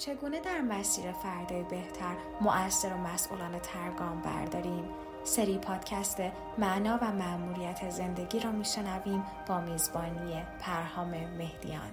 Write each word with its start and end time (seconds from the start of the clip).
چگونه 0.00 0.40
در 0.40 0.60
مسیر 0.60 1.04
فردای 1.12 1.62
بهتر 1.62 2.14
مؤثر 2.40 2.88
و 2.88 3.12
مسئولانه 3.14 3.58
ترگام 3.62 4.22
برداریم 4.24 4.84
سری 5.24 5.58
پادکست 5.58 6.22
معنا 6.58 6.98
و 7.02 7.12
معمولیت 7.12 7.90
زندگی 7.90 8.40
را 8.40 8.52
میشنویم 8.52 9.22
با 9.48 9.60
میزبانی 9.60 10.42
پرهام 10.60 11.08
مهدیان 11.38 11.90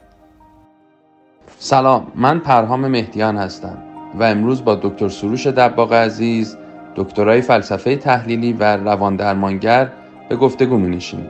سلام 1.59 2.11
من 2.15 2.39
پرهام 2.39 2.87
مهدیان 2.87 3.37
هستم 3.37 3.77
و 4.19 4.23
امروز 4.23 4.65
با 4.65 4.75
دکتر 4.75 5.09
سروش 5.09 5.47
دباغ 5.47 5.93
عزیز 5.93 6.57
دکترای 6.95 7.41
فلسفه 7.41 7.95
تحلیلی 7.95 8.53
و 8.53 8.63
روان 8.63 9.15
درمانگر 9.15 9.89
به 10.29 10.35
گفتگو 10.35 10.77
می 10.77 10.95
نشینیم. 10.95 11.29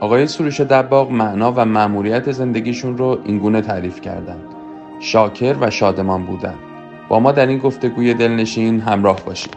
آقای 0.00 0.26
سروش 0.26 0.60
دباغ 0.60 1.10
معنا 1.10 1.52
و 1.56 1.64
معمولیت 1.64 2.32
زندگیشون 2.32 2.98
رو 2.98 3.18
اینگونه 3.24 3.60
تعریف 3.60 4.00
کردند. 4.00 4.53
شاکر 5.00 5.56
و 5.60 5.70
شادمان 5.70 6.26
بودن 6.26 6.58
با 7.08 7.20
ما 7.20 7.32
در 7.32 7.46
این 7.46 7.58
گفتگوی 7.58 8.14
دلنشین 8.14 8.80
همراه 8.80 9.24
باشید. 9.24 9.56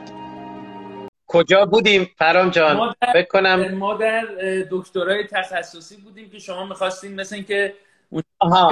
کجا 1.28 1.66
بودیم؟ 1.66 2.10
فرام 2.18 2.50
جان 2.50 2.78
ما 2.78 2.96
در, 3.02 3.24
کنم 3.24 3.76
ما 3.76 3.94
در 3.94 4.26
دکترای 4.72 5.24
تخصصی 5.24 5.98
بودیم 5.98 6.30
که 6.30 6.40
شما 6.40 6.66
می‌خواستین 6.66 7.16
مثل 7.16 7.36
اینکه 7.36 7.74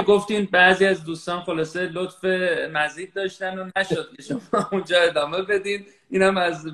گفتین 0.06 0.48
بعضی 0.52 0.86
از 0.86 1.04
دوستان 1.04 1.40
خلاصه 1.40 1.80
لطف 1.80 2.24
مزید 2.72 3.14
داشتن 3.14 3.58
و 3.58 3.70
نشد 3.76 4.08
که 4.16 4.22
شما 4.22 4.68
اونجا 4.72 5.00
ادامه 5.00 5.42
بدین. 5.42 5.86
اینم 6.10 6.36
از 6.36 6.66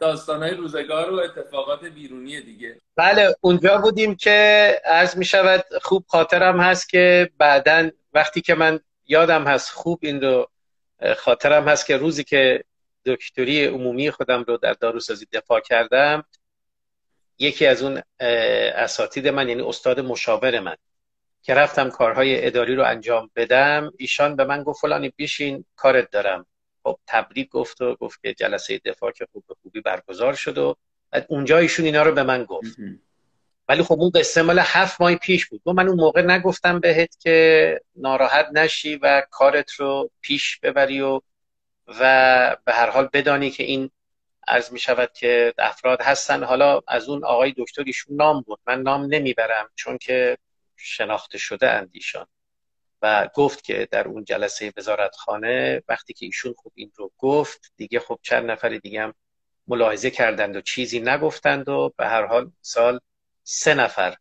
داستانهای 0.00 0.54
روزگار 0.54 1.14
و 1.14 1.20
اتفاقات 1.20 1.84
بیرونی 1.84 2.40
دیگه. 2.40 2.76
بله 2.96 3.34
اونجا 3.40 3.78
بودیم 3.78 4.14
که 4.14 4.70
عرض 4.84 5.16
می 5.16 5.24
شود 5.24 5.64
خوب 5.82 6.04
خاطرم 6.08 6.60
هست 6.60 6.88
که 6.88 7.30
بعدا 7.38 7.90
وقتی 8.14 8.40
که 8.40 8.54
من 8.54 8.80
یادم 9.10 9.44
هست 9.44 9.70
خوب 9.70 9.98
این 10.02 10.20
رو 10.20 10.50
خاطرم 11.16 11.68
هست 11.68 11.86
که 11.86 11.96
روزی 11.96 12.24
که 12.24 12.64
دکتری 13.06 13.64
عمومی 13.64 14.10
خودم 14.10 14.42
رو 14.42 14.56
در 14.56 14.72
داروسازی 14.72 15.26
دفاع 15.32 15.60
کردم 15.60 16.24
یکی 17.38 17.66
از 17.66 17.82
اون 17.82 18.02
اساتید 18.74 19.28
من 19.28 19.48
یعنی 19.48 19.62
استاد 19.62 20.00
مشاور 20.00 20.60
من 20.60 20.76
که 21.42 21.54
رفتم 21.54 21.90
کارهای 21.90 22.46
اداری 22.46 22.76
رو 22.76 22.84
انجام 22.84 23.30
بدم 23.36 23.92
ایشان 23.98 24.36
به 24.36 24.44
من 24.44 24.62
گفت 24.62 24.80
فلانی 24.80 25.12
بیشین 25.16 25.64
کارت 25.76 26.10
دارم. 26.10 26.46
خب 26.82 26.98
تبریک 27.06 27.48
گفت 27.48 27.80
و 27.80 27.94
گفت 27.94 28.22
که 28.22 28.34
جلسه 28.34 28.80
دفاع 28.84 29.12
که 29.12 29.26
خوب 29.32 29.44
به 29.48 29.54
خوبی 29.62 29.80
برگزار 29.80 30.34
شد 30.34 30.58
و 30.58 30.76
اونجا 31.28 31.58
ایشون 31.58 31.86
اینا 31.86 32.02
رو 32.02 32.12
به 32.12 32.22
من 32.22 32.44
گفت. 32.44 32.76
ولی 33.70 33.82
خب 33.82 34.00
اون 34.00 34.10
قصه 34.10 34.42
مال 34.42 34.58
هفت 34.58 35.00
ماه 35.00 35.14
پیش 35.14 35.46
بود. 35.46 35.62
من 35.66 35.88
اون 35.88 36.00
موقع 36.00 36.22
نگفتم 36.22 36.80
بهت 36.80 37.16
که 37.18 37.80
ناراحت 37.96 38.48
نشی 38.52 38.96
و 38.96 39.22
کارت 39.30 39.72
رو 39.72 40.10
پیش 40.20 40.58
ببری 40.58 41.00
و 41.00 41.20
و 41.86 42.56
به 42.64 42.72
هر 42.72 42.90
حال 42.90 43.08
بدانی 43.12 43.50
که 43.50 43.62
این 43.62 43.90
عرض 44.48 44.72
می 44.72 44.78
شود 44.78 45.12
که 45.12 45.54
افراد 45.58 46.02
هستن. 46.02 46.44
حالا 46.44 46.80
از 46.88 47.08
اون 47.08 47.24
آقای 47.24 47.54
دکتر 47.56 47.82
ایشون 47.86 48.16
نام 48.16 48.40
بود. 48.40 48.58
من 48.66 48.82
نام 48.82 49.14
نمی‌برم 49.14 49.68
چون 49.74 49.98
که 49.98 50.38
شناخته 50.76 51.38
شده 51.38 51.70
اندیشان 51.70 52.26
و 53.02 53.28
گفت 53.34 53.64
که 53.64 53.88
در 53.90 54.08
اون 54.08 54.24
جلسه 54.24 54.72
وزارتخانه 54.76 55.82
وقتی 55.88 56.12
که 56.12 56.26
ایشون 56.26 56.54
خوب 56.56 56.72
این 56.74 56.92
رو 56.96 57.12
گفت 57.18 57.72
دیگه 57.76 58.00
خب 58.00 58.18
چند 58.22 58.50
نفر 58.50 58.68
دیگه 58.68 59.02
هم 59.02 59.14
ملاحظه 59.66 60.10
کردند 60.10 60.56
و 60.56 60.60
چیزی 60.60 61.00
نگفتند 61.00 61.68
و 61.68 61.92
به 61.96 62.06
هر 62.06 62.26
حال 62.26 62.50
سال 62.60 63.00
سه 63.44 63.74
نفر 63.74 64.16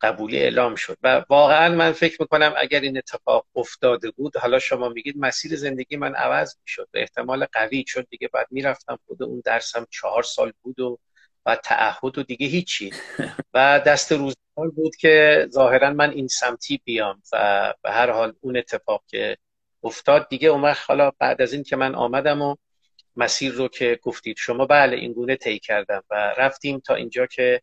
قبولی 0.00 0.38
اعلام 0.38 0.74
شد. 0.74 0.96
و 1.02 1.24
واقعا 1.28 1.74
من 1.74 1.92
فکر 1.92 2.16
می‌کنم 2.20 2.54
اگر 2.58 2.80
این 2.80 2.98
اتفاق 2.98 3.46
افتاده 3.54 4.10
بود 4.10 4.36
حالا 4.36 4.58
شما 4.58 4.88
میگید 4.88 5.14
مسیر 5.18 5.56
زندگی 5.56 5.96
من 5.96 6.14
عوض 6.14 6.54
می‌شد 6.62 6.88
به 6.90 7.00
احتمال 7.00 7.46
قوی 7.52 7.84
چون 7.84 8.06
دیگه 8.10 8.28
بعد 8.28 8.46
می‌رفتم 8.50 8.98
خود 9.06 9.22
اون 9.22 9.42
درسم 9.44 9.86
چهار 9.90 10.22
سال 10.22 10.52
بود 10.62 10.80
و 10.80 10.98
و 11.46 11.56
تعهد 11.56 12.18
و 12.18 12.22
دیگه 12.22 12.46
هیچی. 12.46 12.90
و 13.54 13.80
دست 13.86 14.12
روزگار 14.12 14.70
بود 14.76 14.96
که 14.96 15.46
ظاهرا 15.50 15.90
من 15.90 16.10
این 16.10 16.28
سمتی 16.28 16.80
بیام 16.84 17.22
و 17.32 17.74
به 17.82 17.90
هر 17.90 18.10
حال 18.10 18.34
اون 18.40 18.56
اتفاق 18.56 19.02
که 19.06 19.36
افتاد 19.82 20.28
دیگه 20.28 20.48
اون 20.48 20.74
حالا 20.86 21.12
بعد 21.18 21.42
از 21.42 21.52
این 21.52 21.62
که 21.62 21.76
من 21.76 21.94
آمدم 21.94 22.42
و 22.42 22.56
مسیر 23.16 23.52
رو 23.52 23.68
که 23.68 23.98
گفتید 24.02 24.36
شما 24.36 24.66
بله 24.66 24.96
این 24.96 25.12
گونه 25.12 25.36
طی 25.36 25.58
کردم 25.58 26.02
و 26.10 26.34
رفتیم 26.38 26.80
تا 26.80 26.94
اینجا 26.94 27.26
که 27.26 27.62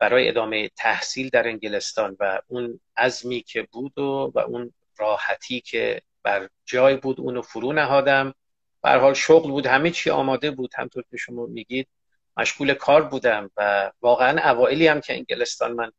برای 0.00 0.28
ادامه 0.28 0.68
تحصیل 0.76 1.28
در 1.28 1.48
انگلستان 1.48 2.16
و 2.20 2.40
اون 2.46 2.80
عزمی 2.96 3.40
که 3.40 3.62
بود 3.72 3.98
و, 3.98 4.32
و 4.34 4.38
اون 4.38 4.72
راحتی 4.96 5.60
که 5.60 6.02
بر 6.22 6.48
جای 6.64 6.96
بود 6.96 7.20
اونو 7.20 7.42
فرو 7.42 7.72
نهادم. 7.72 8.34
به 8.82 8.86
هر 8.86 8.90
حال 8.90 9.14
شغل 9.14 9.50
بود 9.50 9.66
همه 9.66 9.90
چی 9.90 10.10
آماده 10.10 10.50
بود. 10.50 10.70
همونطور 10.74 11.04
که 11.10 11.16
شما 11.16 11.46
میگید 11.46 11.88
مشغول 12.36 12.74
کار 12.74 13.02
بودم 13.02 13.50
و 13.56 13.92
واقعا 14.00 14.50
اوائلی 14.50 14.86
هم 14.86 15.00
که 15.00 15.12
انگلستان 15.14 15.72
من 15.72 15.92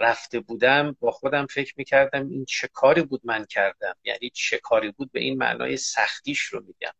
رفته 0.00 0.40
بودم 0.40 0.96
با 1.00 1.10
خودم 1.10 1.46
فکر 1.46 1.74
می‌کردم 1.76 2.28
این 2.28 2.44
چه 2.44 2.68
کاری 2.72 3.02
بود 3.02 3.20
من 3.24 3.44
کردم. 3.44 3.94
یعنی 4.04 4.30
چه 4.30 4.58
کاری 4.58 4.90
بود 4.90 5.12
به 5.12 5.20
این 5.20 5.38
معنای 5.38 5.76
سختیش 5.76 6.40
رو 6.40 6.60
میگم. 6.66 6.92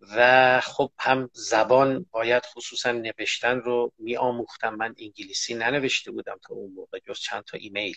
و 0.00 0.60
خب 0.60 0.92
هم 0.98 1.30
زبان 1.32 2.06
باید 2.10 2.46
خصوصا 2.46 2.92
نوشتن 2.92 3.60
رو 3.60 3.92
می 3.98 4.16
آموختم 4.16 4.74
من 4.74 4.94
انگلیسی 4.98 5.54
ننوشته 5.54 6.10
بودم 6.10 6.38
تا 6.42 6.54
اون 6.54 6.72
موقع 6.72 6.98
جز 6.98 7.20
چند 7.20 7.44
تا 7.44 7.58
ایمیل. 7.58 7.96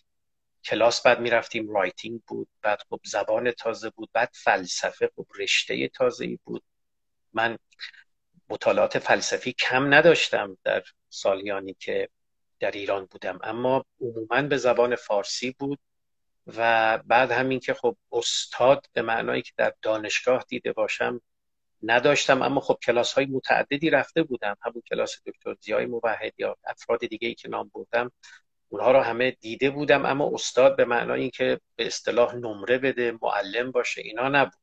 کلاس 0.66 1.02
بعد 1.02 1.20
می‌رفتیم 1.20 1.70
writing 1.70 2.22
بود 2.28 2.48
بعد 2.62 2.82
خب 2.90 3.00
زبان 3.04 3.52
تازه 3.52 3.90
بود 3.90 4.10
بعد 4.14 4.30
فلسفه 4.34 5.12
خب 5.16 5.26
رشته 5.40 5.88
تازه 5.88 6.26
ای 6.26 6.40
بود. 6.44 6.64
من 7.34 7.58
مطالعات 8.50 9.00
فلسفی 9.00 9.54
کم 9.54 9.94
نداشتم 9.94 10.58
در 10.64 10.84
سالیانی 11.10 11.74
که 11.74 12.10
در 12.60 12.72
ایران 12.72 13.06
بودم. 13.06 13.40
اما 13.44 13.86
عموما 14.02 14.42
به 14.42 14.58
زبان 14.58 14.96
فارسی 14.96 15.56
بود 15.60 15.80
و 16.48 16.98
بعد 16.98 17.32
همین 17.32 17.60
که 17.60 17.74
خب 17.74 17.98
استاد 18.12 18.86
به 18.94 19.02
معنایی 19.02 19.42
که 19.42 19.52
در 19.58 19.74
دانشگاه 19.82 20.46
دیده 20.48 20.74
باشم 20.74 21.22
نداشتم 21.84 22.42
اما 22.42 22.62
خب 22.62 22.78
کلاس 22.84 23.14
های 23.14 23.26
متعددی 23.26 23.90
رفته 23.90 24.24
بودم. 24.24 24.58
همون 24.62 24.84
کلاس 24.90 25.22
دکتر 25.26 25.56
زیای 25.62 25.86
موحد 25.86 26.34
یا 26.38 26.58
افراد 26.64 27.00
دیگه 27.06 27.28
ای 27.28 27.34
که 27.36 27.50
نام 27.50 27.72
بردم 27.74 28.12
اونها 28.70 28.92
رو 28.92 29.00
همه 29.00 29.32
دیده 29.32 29.70
بودم 29.70 30.06
اما 30.06 30.32
استاد 30.34 30.76
به 30.76 30.86
معنای 30.86 31.22
اینکه 31.22 31.60
به 31.76 31.88
اصطلاح 31.88 32.36
نمره 32.36 32.78
بده 32.78 33.18
معلم 33.22 33.72
باشه 33.72 34.02
اینا 34.02 34.30
نبود. 34.30 34.62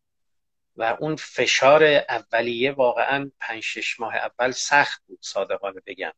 و 0.76 0.96
اون 1.00 1.16
فشار 1.16 1.84
اولیه 1.84 2.72
واقعا 2.72 3.30
پنج 3.40 3.62
شش 3.62 4.00
ماه 4.00 4.16
اول 4.16 4.50
سخت 4.50 5.02
بود 5.06 5.18
صادقانه 5.22 5.80
بگم. 5.86 6.12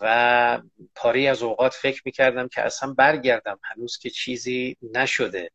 و 0.00 0.60
پاری 0.94 1.28
از 1.28 1.42
اوقات 1.42 1.74
فکر 1.74 2.02
می‌کردم 2.04 2.48
که 2.48 2.62
اصلا 2.62 2.92
برگردم 2.92 3.60
هنوز 3.62 3.98
که 3.98 4.10
چیزی 4.10 4.76
نشده. 4.82 5.50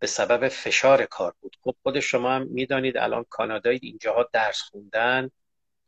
به 0.00 0.06
سبب 0.06 0.48
فشار 0.48 1.04
کار 1.04 1.34
بود. 1.40 1.56
خب 1.64 1.74
خود 1.82 2.00
شما 2.00 2.30
هم 2.30 2.46
می‌دانید 2.46 2.96
الان 2.96 3.24
کانادای 3.30 3.78
اینجاها 3.82 4.28
درس 4.32 4.60
خوندن 4.62 5.30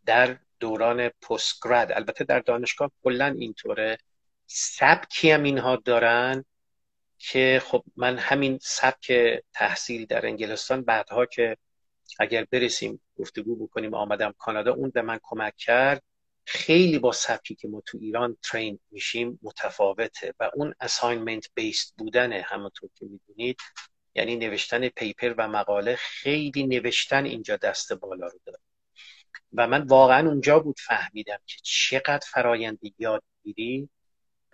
در 0.06 0.38
دوران 0.60 1.08
پستگراد. 1.08 1.92
البته 1.92 2.24
در 2.24 2.40
دانشگاه 2.40 2.90
کلا 3.04 3.26
اینطوره. 3.38 3.98
سبکی 4.46 5.30
هم 5.30 5.42
اینها 5.42 5.76
دارن 5.76 6.44
که 7.18 7.62
خب 7.64 7.84
من 7.96 8.18
همین 8.18 8.58
سبک 8.62 9.12
تحصیل 9.52 10.06
در 10.06 10.26
انگلستان 10.26 10.82
بعدها 10.82 11.26
که 11.26 11.56
اگر 12.18 12.46
برسیم 12.50 13.00
گفتگو 13.18 13.66
بکنیم 13.66 13.94
آمدم 13.94 14.34
کانادا 14.38 14.72
اون 14.72 14.90
به 14.90 15.02
من 15.02 15.20
کمک 15.22 15.56
کرد. 15.56 16.02
خیلی 16.44 16.98
با 16.98 17.12
سبکی 17.12 17.54
که 17.54 17.68
ما 17.68 17.82
تو 17.86 17.98
ایران 18.00 18.36
ترین 18.42 18.78
میشیم 18.90 19.38
متفاوته 19.42 20.34
و 20.40 20.50
اون 20.54 20.74
اساینمنت 20.80 21.46
بیست 21.54 21.94
بودنه 21.98 22.44
همونطور 22.46 22.90
که 22.94 23.06
می‌دونید 23.06 23.60
یعنی 24.14 24.36
نوشتن 24.36 24.88
پیپر 24.88 25.34
و 25.38 25.48
مقاله 25.48 25.96
خیلی 25.96 26.66
نوشتن 26.66 27.24
اینجا 27.24 27.56
دست 27.56 27.92
بالا 27.92 28.26
رو 28.26 28.38
داره. 28.46 28.58
و 29.52 29.66
من 29.66 29.82
واقعا 29.82 30.28
اونجا 30.28 30.58
بود 30.58 30.76
فهمیدم 30.80 31.38
که 31.46 31.56
چقدر 31.62 32.26
فرایند 32.32 32.78
یادگیری 32.98 33.88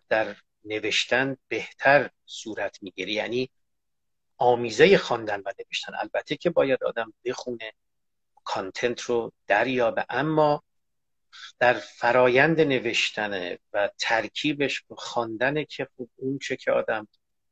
در 0.09 0.37
نوشتن 0.65 1.37
بهتر 1.49 2.11
صورت 2.27 2.83
می‌گیره 2.83 3.13
یعنی 3.13 3.51
آمیزه 4.37 4.99
خواندن 4.99 5.41
و 5.41 5.53
نوشتن. 5.59 5.93
البته 5.95 6.37
که 6.37 6.51
باید 6.51 6.85
آدم 6.85 7.13
بخونه 7.25 7.73
کانتنت 8.45 9.01
رو 9.01 9.33
دریابه. 9.47 10.07
اما 10.09 10.63
در 11.59 11.75
فرایند 11.75 12.61
نوشتن 12.61 13.57
و 13.73 13.91
ترکیبش 13.99 14.85
خواندن 14.91 15.65
که 15.65 15.89
خوب 15.97 16.11
اون 16.17 16.39
چه 16.39 16.57
که 16.57 16.73
آدم 16.73 17.09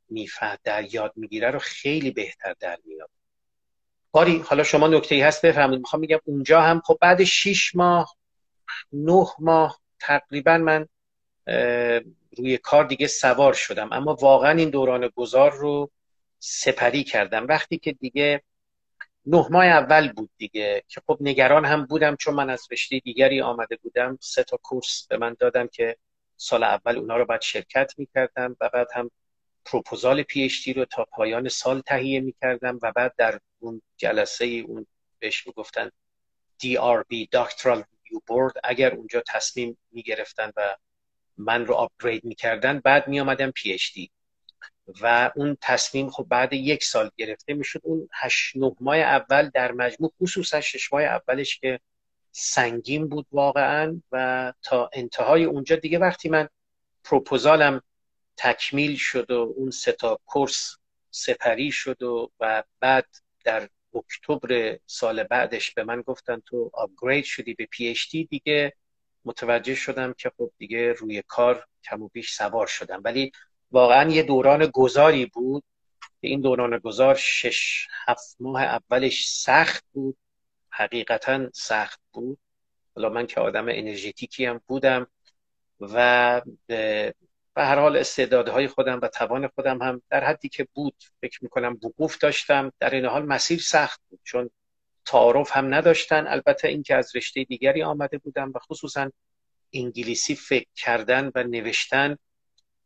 میفهد 0.09 0.59
در 0.63 0.93
یاد 0.93 1.13
می‌گیره 1.15 1.51
رو 1.51 1.59
خیلی 1.59 2.11
بهتر 2.11 2.55
در 2.59 2.77
میاد 2.85 3.09
باری 4.11 4.39
حالا 4.39 4.63
شما 4.63 4.87
نکته 4.87 5.15
ای 5.15 5.21
هست 5.21 5.45
بفهمید 5.45 5.79
می‌خوام 5.79 5.99
میگم 5.99 6.19
اونجا 6.25 6.61
هم 6.61 6.81
خب 6.85 6.97
بعد 7.01 7.23
شیش 7.23 7.75
ماه 7.75 8.15
نه 8.93 9.27
ماه 9.39 9.79
تقریبا 9.99 10.57
من 10.57 10.87
روی 12.37 12.57
کار 12.57 12.83
دیگه 12.83 13.07
سوار 13.07 13.53
شدم. 13.53 13.89
اما 13.91 14.13
واقعا 14.13 14.51
این 14.51 14.69
دوران 14.69 15.07
گذار 15.15 15.51
رو 15.51 15.91
سپری 16.39 17.03
کردم. 17.03 17.47
وقتی 17.47 17.77
که 17.77 17.91
دیگه 17.91 18.41
نه 19.25 19.47
ماه 19.49 19.65
اول 19.65 20.11
بود 20.11 20.29
دیگه 20.37 20.83
که 20.87 21.01
خب 21.07 21.17
نگران 21.21 21.65
هم 21.65 21.85
بودم 21.85 22.15
چون 22.15 22.33
من 22.33 22.49
از 22.49 22.67
رشته 22.71 22.99
دیگری 22.99 23.41
آمده 23.41 23.75
بودم. 23.75 24.17
سه 24.21 24.43
تا 24.43 24.57
کورس 24.63 25.07
به 25.09 25.17
من 25.17 25.35
دادم 25.39 25.67
که 25.67 25.97
سال 26.37 26.63
اول 26.63 26.97
اونا 26.97 27.17
رو 27.17 27.25
باید 27.25 27.41
شرکت 27.41 27.93
می‌کردم 27.97 28.57
و 28.61 28.69
بعد 28.69 28.87
هم 28.93 29.11
پروپوزال 29.67 30.23
پی 30.23 30.73
رو 30.75 30.85
تا 30.85 31.05
پایان 31.11 31.49
سال 31.49 31.81
تهیه 31.81 32.19
می‌کردم 32.19 32.79
و 32.81 32.91
بعد 32.91 33.13
در 33.17 33.39
اون 33.59 33.81
جلسه 33.97 34.45
اون 34.45 34.87
بهش 35.19 35.47
می‌گفتن 35.47 35.91
DRB 36.63 37.27
Doctoral 37.35 37.79
Review 37.79 38.19
Board 38.29 38.59
اگر 38.63 38.95
اونجا 38.95 39.23
تصمیم 39.27 39.77
می‌گرفتن 39.91 40.51
و 40.57 40.75
من 41.37 41.65
رو 41.65 41.73
آپگرید 41.73 42.25
می‌کردن 42.25 42.79
بعد 42.79 43.07
میآمدم 43.07 43.51
پی 43.51 43.73
اچ 43.73 43.93
دی 43.93 44.11
و 45.01 45.31
اون 45.35 45.57
تصمیم 45.61 46.09
خب 46.09 46.25
بعد 46.29 46.53
یک 46.53 46.83
سال 46.83 47.11
گرفته 47.17 47.53
می‌شد. 47.53 47.81
اون 47.83 48.09
هشت 48.13 48.57
نه 48.57 48.75
ماه 48.79 48.97
اول 48.97 49.49
در 49.49 49.71
مجموع 49.71 50.13
خصوصا 50.21 50.61
شش 50.61 50.93
ماه 50.93 51.03
اولش 51.03 51.59
که 51.59 51.79
سنگین 52.31 53.07
بود 53.07 53.27
واقعا 53.31 54.01
و 54.11 54.53
تا 54.61 54.89
انتهای 54.93 55.43
اونجا 55.43 55.75
دیگه 55.75 55.99
وقتی 55.99 56.29
من 56.29 56.49
پروپوزالم 57.03 57.81
تکمیل 58.37 58.95
شد 58.95 59.31
و 59.31 59.53
اون 59.57 59.71
سه 59.71 59.95
کورس 60.25 60.77
سپری 61.11 61.71
شد 61.71 62.03
و, 62.03 62.31
و 62.39 62.63
بعد 62.79 63.07
در 63.43 63.69
اکتبر 63.93 64.79
سال 64.85 65.23
بعدش 65.23 65.71
به 65.73 65.83
من 65.83 66.01
گفتن 66.01 66.39
تو 66.45 66.71
آپگرید 66.73 67.23
شدی 67.25 67.53
به 67.53 67.65
پی 67.65 67.87
اچ 67.87 68.11
دی 68.11 68.25
دیگه 68.25 68.73
متوجه 69.25 69.75
شدم 69.75 70.13
که 70.13 70.31
خب 70.37 70.51
دیگه 70.57 70.93
روی 70.93 71.23
کار 71.27 71.65
کم 71.83 72.01
و 72.01 72.07
بیش 72.07 72.33
سوار 72.33 72.67
شدم. 72.67 73.01
ولی 73.05 73.31
واقعا 73.71 74.09
یه 74.09 74.23
دوران 74.23 74.65
گذاری 74.65 75.25
بود. 75.25 75.63
این 76.19 76.41
دوران 76.41 76.77
گذار 76.77 77.15
شش 77.15 77.87
هفت 78.07 78.35
ماه 78.39 78.63
اولش 78.63 79.29
سخت 79.29 79.85
بود. 79.93 80.17
حقیقتا 80.69 81.49
سخت 81.53 81.99
بود. 82.11 82.37
حالا 82.95 83.09
من 83.09 83.27
که 83.27 83.39
آدم 83.39 83.65
انرژیتیکی 83.69 84.45
هم 84.45 84.61
بودم 84.67 85.07
و 85.79 86.41
به 87.57 87.65
هر 87.65 87.79
حال 87.79 87.97
استعدادهای 87.97 88.67
خودم 88.67 88.99
و 89.01 89.07
توان 89.07 89.47
خودم 89.47 89.81
هم 89.81 90.01
در 90.09 90.23
حدی 90.23 90.49
که 90.49 90.67
بود 90.73 91.03
فکر 91.21 91.39
می‌کنم 91.43 91.79
وقوف 91.83 92.17
داشتم. 92.17 92.71
در 92.79 92.89
این 92.89 93.05
حال 93.05 93.25
مسیر 93.25 93.59
سخت 93.59 94.01
بود 94.09 94.19
چون 94.23 94.49
تعارف 95.05 95.57
هم 95.57 95.73
نداشتن. 95.73 96.27
البته 96.27 96.67
اینکه 96.67 96.95
از 96.95 97.15
رشته 97.15 97.43
دیگری 97.43 97.83
آمده 97.83 98.17
بودم 98.17 98.51
و 98.55 98.59
خصوصا 98.59 99.11
انگلیسی 99.73 100.35
فکر 100.35 100.67
کردن 100.75 101.31
و 101.35 101.43
نوشتن 101.43 102.17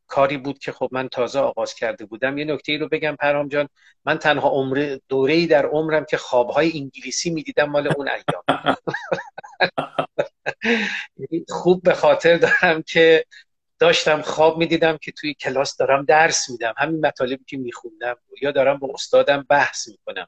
کاری 0.07 0.37
بود 0.37 0.59
که 0.59 0.71
خب 0.71 0.89
من 0.91 1.09
تازه 1.09 1.39
آغاز 1.39 1.73
کرده 1.73 2.05
بودم. 2.05 2.37
یه 2.37 2.45
نکته 2.45 2.71
ای 2.71 2.77
رو 2.77 2.89
بگم 2.89 3.15
پرام 3.15 3.47
جان 3.47 3.69
من 4.05 4.17
تنها 4.17 4.49
عمر 4.49 4.97
دوره 5.09 5.33
ای 5.33 5.47
در 5.47 5.65
عمرم 5.65 6.05
که 6.05 6.17
خوابهای 6.17 6.71
انگلیسی 6.75 7.29
می‌دیدم 7.29 7.69
مال 7.69 7.87
اون 7.87 8.09
ایام. 8.09 8.75
خوب 11.61 11.83
به 11.83 11.93
خاطر 11.93 12.37
دارم 12.37 12.81
که 12.81 13.25
داشتم 13.81 14.21
خواب 14.21 14.57
می‌دیدم 14.57 14.97
که 14.97 15.11
توی 15.11 15.33
کلاس 15.33 15.77
دارم 15.77 16.05
درس 16.05 16.49
میدم. 16.49 16.73
همین 16.77 17.05
مطالبی 17.05 17.43
که 17.47 17.57
میخوندم 17.57 18.15
یا 18.41 18.51
دارم 18.51 18.77
با 18.77 18.91
استادم 18.93 19.45
بحث 19.49 19.87
می‌کنم. 19.87 20.27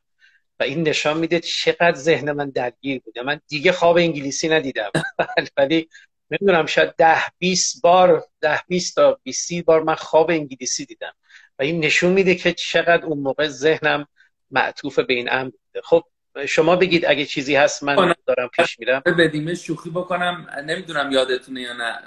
و 0.60 0.64
این 0.64 0.88
نشان 0.88 1.18
میده 1.18 1.40
چقدر 1.40 1.96
ذهن 1.96 2.32
من 2.32 2.50
درگیر 2.50 3.02
بوده. 3.02 3.22
من 3.22 3.42
دیگه 3.48 3.72
خواب 3.72 3.98
انگلیسی 3.98 4.50
ندیدم. 4.50 4.92
ولی 5.58 5.90
نمی‌دونم 6.32 6.66
شاید 6.66 6.96
ده 6.96 7.24
20 7.38 7.82
بار 7.82 8.28
ده 8.42 8.62
20 8.68 8.96
تا 8.96 9.20
20 9.24 9.54
بار 9.54 9.84
من 9.84 9.96
خواب 9.96 10.30
انگلیسی 10.30 10.86
دیدم. 10.86 11.14
و 11.60 11.64
این 11.64 11.86
نشون 11.86 12.12
میده 12.12 12.36
که 12.36 12.54
چقدر 12.54 13.06
اون 13.06 13.20
موقع 13.20 13.48
ذهنم 13.48 14.08
معطوف 14.52 15.00
به 15.00 15.14
این 15.14 15.32
امر 15.32 15.50
بوده. 15.50 15.82
خب 15.84 16.04
شما 16.48 16.76
بگید 16.76 17.06
اگه 17.06 17.26
چیزی 17.26 17.56
هست 17.56 17.84
من 17.84 18.14
دارم 18.26 18.48
پیش 18.48 18.80
میرم. 18.80 19.02
بدیمه 19.18 19.56
شوخی 19.56 19.90
بکنم. 19.90 20.48
نمی‌دونم 20.66 21.12
یادتونه 21.12 21.62
یا 21.62 21.74
نه. 21.74 22.00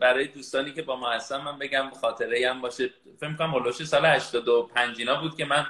برای 0.00 0.26
دوستانی 0.26 0.72
که 0.72 0.82
با 0.82 0.96
ما 0.96 1.10
هستن 1.10 1.36
من 1.36 1.58
بگم 1.58 1.90
خاطره 2.00 2.50
هم 2.50 2.60
باشه. 2.60 2.90
فکر 3.20 3.36
کنم 3.36 3.50
هولوش 3.50 3.84
سال 3.84 4.06
85 4.06 4.98
اینا 4.98 5.20
بود 5.20 5.36
که 5.36 5.44
من 5.44 5.66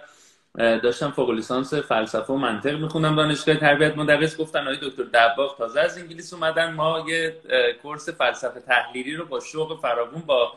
داشتم 0.78 1.10
فوق 1.10 1.30
لیسانس 1.30 1.74
فلسفه 1.74 2.32
و 2.32 2.36
منطق 2.36 2.74
می‌خونم 2.74 3.16
دانشگاه 3.16 3.56
تربیت 3.56 3.96
مدرس. 3.96 4.36
گفتن 4.36 4.60
آقای 4.60 4.78
دکتر 4.82 5.02
دباغ 5.02 5.58
تازه 5.58 5.80
از 5.80 5.98
انگلیس 5.98 6.32
اومدن. 6.32 6.72
ما 6.72 7.04
یه 7.08 7.36
کورس 7.82 8.08
فلسفه 8.08 8.60
تحلیلی 8.60 9.16
رو 9.16 9.26
با 9.26 9.40
شوق 9.40 9.80
فراوون 9.80 10.22
با 10.26 10.52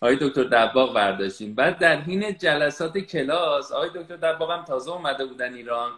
آقای 0.00 0.16
دکتر 0.20 0.44
دباغ 0.44 0.94
برداشتیم. 0.94 1.54
بعد 1.54 1.78
در 1.78 1.96
حین 1.96 2.36
جلسات 2.38 2.98
کلاس 2.98 3.72
آقای 3.72 3.90
دکتر 3.94 4.16
دباغ 4.16 4.50
هم 4.50 4.64
تازه 4.64 4.90
اومده 4.90 5.24
بودن 5.24 5.54
ایران. 5.54 5.90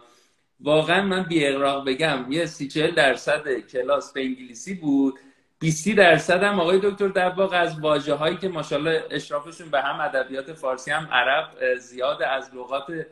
واقعا 0.63 1.01
من 1.01 1.23
بی 1.23 1.47
اغراق 1.47 1.87
بگم 1.87 2.25
یه 2.31 2.45
سی 2.45 2.67
چهل 2.67 2.95
درصد 2.95 3.59
کلاس 3.59 4.13
به 4.13 4.21
انگلیسی 4.21 4.73
بود. 4.73 5.19
20 5.59 5.89
درصد 5.89 6.43
هم 6.43 6.59
آقای 6.59 6.79
دکتر 6.83 7.07
دباغ 7.07 7.53
از 7.53 7.79
واجه 7.79 8.13
هایی 8.13 8.37
که 8.37 8.49
ماشاءالله 8.49 9.03
اشرافشون 9.11 9.69
به 9.69 9.81
هم 9.81 9.99
ادبیات 9.99 10.53
فارسی 10.53 10.91
هم 10.91 11.07
عرب 11.11 11.77
زیاد 11.79 12.23
از 12.23 12.55
لغات 12.55 13.05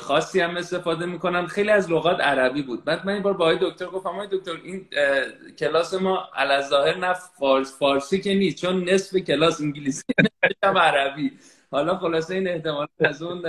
خاصی 0.00 0.40
هم 0.40 0.56
استفاده 0.56 1.06
می‌کنن. 1.06 1.46
خیلی 1.46 1.70
از 1.70 1.90
لغات 1.90 2.20
عربی 2.20 2.62
بود. 2.62 2.84
بعد 2.84 3.06
من 3.06 3.12
این 3.12 3.22
بار 3.22 3.32
با 3.32 3.44
آقای 3.44 3.58
دکتر 3.70 3.86
گفتم 3.86 4.08
آقای 4.08 4.28
دکتر 4.30 4.52
این 4.64 4.88
کلاس 5.58 5.94
ما 5.94 6.28
ظاهر 6.70 6.98
نه 6.98 7.14
فارس 7.14 7.78
فارسی 7.78 8.20
که 8.20 8.34
نیست 8.34 8.56
چون 8.60 8.88
نصف 8.90 9.16
کلاس 9.16 9.60
انگلیسی 9.60 10.02
هم 10.64 10.78
عربی. 10.78 11.32
حالا 11.72 11.98
خلاصه 11.98 12.34
این 12.34 12.48
احتمال 12.48 12.86
از 13.00 13.22
اون 13.22 13.42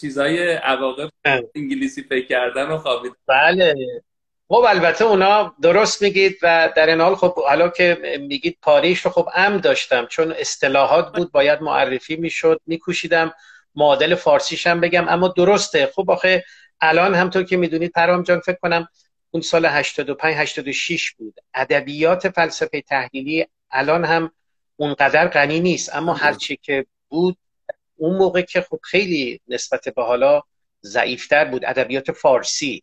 چیزای 0.00 0.52
عواقب 0.52 1.10
انگلیسی 1.54 2.02
فکر 2.02 2.26
کردن 2.26 2.66
و 2.66 2.78
خوابید. 2.78 3.12
بله. 3.26 3.74
خب 4.48 4.64
البته 4.68 5.04
اونا 5.04 5.54
درست 5.62 6.02
میگید 6.02 6.38
و 6.42 6.72
در 6.76 6.86
این 6.86 7.00
حال 7.00 7.14
خب 7.14 7.34
حالا 7.34 7.68
که 7.68 8.18
میگید 8.20 8.58
پاریش 8.62 9.00
رو 9.00 9.10
خب 9.10 9.28
ام 9.34 9.56
داشتم 9.56 10.06
چون 10.06 10.32
اصطلاحات 10.32 11.16
بود 11.16 11.32
باید 11.32 11.62
معرفی 11.62 12.16
می‌شد 12.16 12.60
میکوشیدم 12.66 13.32
معادل 13.74 14.14
فارسیش 14.14 14.66
هم 14.66 14.80
بگم 14.80 15.08
اما 15.08 15.28
درسته. 15.28 15.90
خب 15.94 16.10
آخه 16.10 16.44
الان 16.80 17.14
همطور 17.14 17.42
که 17.42 17.56
می‌دونید 17.56 17.92
پرام 17.92 18.22
جان 18.22 18.40
فکر 18.40 18.58
کنم 18.62 18.88
اون 19.30 19.40
سال 19.40 19.66
85 19.66 20.34
86 20.34 21.10
بود. 21.10 21.40
ادبیات 21.54 22.28
فلسفه 22.28 22.80
تحلیلی 22.80 23.46
الان 23.70 24.04
هم 24.04 24.30
اونقدر 24.76 25.28
غنی 25.28 25.60
نیست 25.60 25.94
اما 25.94 26.14
هرچی 26.14 26.56
که 26.56 26.86
بود. 27.08 27.36
اون 27.96 28.16
موقع 28.16 28.42
که 28.42 28.60
خب 28.60 28.80
خیلی 28.82 29.40
نسبت 29.48 29.88
به 29.88 30.02
حالا 30.02 30.42
ضعیفتر 30.82 31.44
بود 31.44 31.64
ادبیات 31.64 32.12
فارسی. 32.12 32.82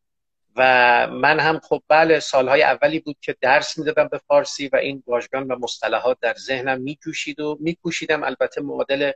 و 0.55 1.07
من 1.07 1.39
هم 1.39 1.59
خب 1.59 1.83
بله 1.88 2.19
سالهای 2.19 2.63
اولی 2.63 3.00
بود 3.00 3.17
که 3.21 3.35
درس 3.41 3.77
می‌دادم 3.77 4.07
به 4.07 4.21
فارسی 4.27 4.67
و 4.67 4.75
این 4.75 5.03
واژگان 5.07 5.47
و 5.47 5.55
مصطلحات 5.59 6.17
در 6.21 6.33
ذهنم 6.33 6.81
میکوشید 6.81 7.39
و 7.39 7.57
میکوشیدم. 7.59 8.23
البته 8.23 8.61
معادل 8.61 9.11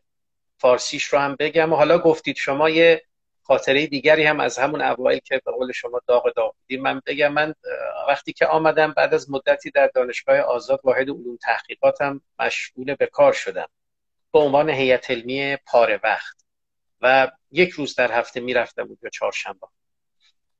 فارسیش 0.57 1.03
رو 1.03 1.19
هم 1.19 1.35
بگم. 1.39 1.73
و 1.73 1.75
حالا 1.75 1.97
گفتید 1.97 2.35
شما 2.35 2.69
یه 2.69 3.01
خاطره 3.43 3.87
دیگری 3.87 4.23
هم 4.23 4.39
از 4.39 4.57
همون 4.57 4.81
اوایل 4.81 5.19
که 5.19 5.41
به 5.45 5.51
قول 5.51 5.71
شما 5.71 6.01
داغ 6.07 6.33
داغ 6.35 6.55
بودیم. 6.61 6.81
من 6.81 7.01
بگم 7.05 7.33
من 7.33 7.53
وقتی 8.07 8.33
که 8.33 8.45
آمدم 8.45 8.91
بعد 8.91 9.13
از 9.13 9.31
مدتی 9.31 9.71
در 9.71 9.87
دانشگاه 9.87 10.39
آزاد 10.39 10.79
واحد 10.83 11.09
علوم 11.09 11.37
تحقیقاتم 11.37 12.21
مشغول 12.39 12.95
به 12.95 13.05
کار 13.05 13.33
شدم. 13.33 13.69
به 14.33 14.39
عنوان 14.39 14.69
هیئت 14.69 15.11
علمی 15.11 15.57
پاره 15.65 15.99
وقت. 16.03 16.45
و 17.01 17.31
یک 17.51 17.69
روز 17.69 17.95
در 17.95 18.11
هفته 18.11 18.39
می‌رفتم 18.39 18.87
اونجا 18.87 19.09
چهارشنبه. 19.09 19.67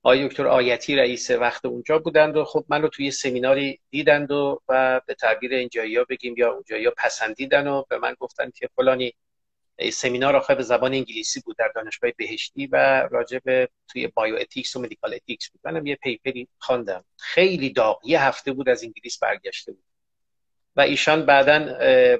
آقای 0.03 0.27
دکتر 0.27 0.47
آیتی 0.47 0.95
رئیس 0.95 1.31
وقت 1.31 1.65
اونجا 1.65 1.99
بودند 1.99 2.37
و 2.37 2.45
خب 2.45 2.65
من 2.69 2.81
رو 2.81 2.87
توی 2.87 3.11
سمیناری 3.11 3.79
دیدند 3.89 4.31
و, 4.31 4.61
و 4.69 5.01
به 5.05 5.13
تعبیر 5.13 5.53
اینجایی 5.53 5.97
ها 5.97 6.03
بگیم 6.09 6.35
یا 6.37 6.51
اونجایی 6.53 6.85
ها 6.85 6.93
پسندیدن 6.97 7.67
و 7.67 7.83
به 7.89 7.97
من 7.97 8.15
گفتن 8.19 8.51
که 8.55 8.69
فلانی 8.75 9.13
سمینار 9.93 10.35
آخر 10.35 10.55
به 10.55 10.63
زبان 10.63 10.93
انگلیسی 10.93 11.41
بود 11.41 11.57
در 11.57 11.71
دانشگاه 11.75 12.11
بهشتی 12.17 12.67
و 12.67 13.07
راجع 13.11 13.39
به 13.43 13.69
توی 13.87 14.07
bioethics 14.07 14.75
و 14.75 14.81
medical 14.81 15.13
ethics 15.13 15.49
بود. 15.49 15.61
منم 15.63 15.87
یه 15.87 15.95
paper 15.95 16.39
ی 16.39 16.47
خواندم. 16.59 17.05
خیلی 17.17 17.69
داغ. 17.69 17.99
یه 18.03 18.21
هفته 18.23 18.53
بود 18.53 18.69
از 18.69 18.83
انگلیس 18.83 19.19
برگشته 19.19 19.71
بود. 19.71 19.83
و 20.75 20.81
ایشان 20.81 21.25
بعدا 21.25 21.75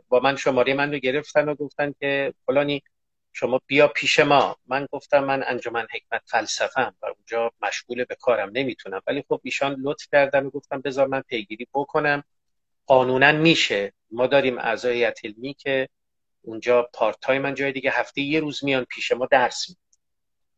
با 0.10 0.20
من 0.20 0.36
شماره 0.36 0.74
من 0.74 0.92
رو 0.92 1.00
گرفتن 1.00 1.50
و 1.50 1.56
گفتن 1.56 1.94
که 2.00 2.34
فلانی 2.46 2.84
شما 3.34 3.62
بیا 3.68 3.88
پیش 3.88 4.20
ما 4.20 4.56
من 4.68 4.88
گفتم 4.92 5.24
من 5.24 5.44
انجمن 5.44 5.88
حکمت 5.92 6.22
فلسفم 6.26 6.96
و 7.02 7.06
اونجا 7.06 7.52
مشغول 7.62 8.04
به 8.04 8.16
کارم 8.16 8.50
نمی‌تونم 8.54 9.02
ولی 9.08 9.24
خب 9.30 9.42
ایشان 9.44 9.76
لطف 9.82 10.08
کردن 10.12 10.46
و 10.46 10.50
گفتم 10.50 10.82
بذار 10.82 11.08
من 11.08 11.22
پیگیری 11.22 11.68
بکنم 11.74 12.24
قانونا 12.86 13.32
میشه 13.32 13.94
ما 14.12 14.28
داریم 14.28 14.58
اعضای 14.58 15.14
علمی 15.24 15.54
که 15.54 15.90
اونجا 16.42 16.90
پارت 16.94 17.18
تایم 17.22 17.42
من 17.42 17.56
جای 17.56 17.72
دیگه 17.72 17.92
هفته 17.92 18.22
یه 18.22 18.40
روز 18.40 18.64
میان 18.64 18.86
پیش 18.86 19.12
ما 19.12 19.26
درس 19.32 19.70
میدن 19.70 19.89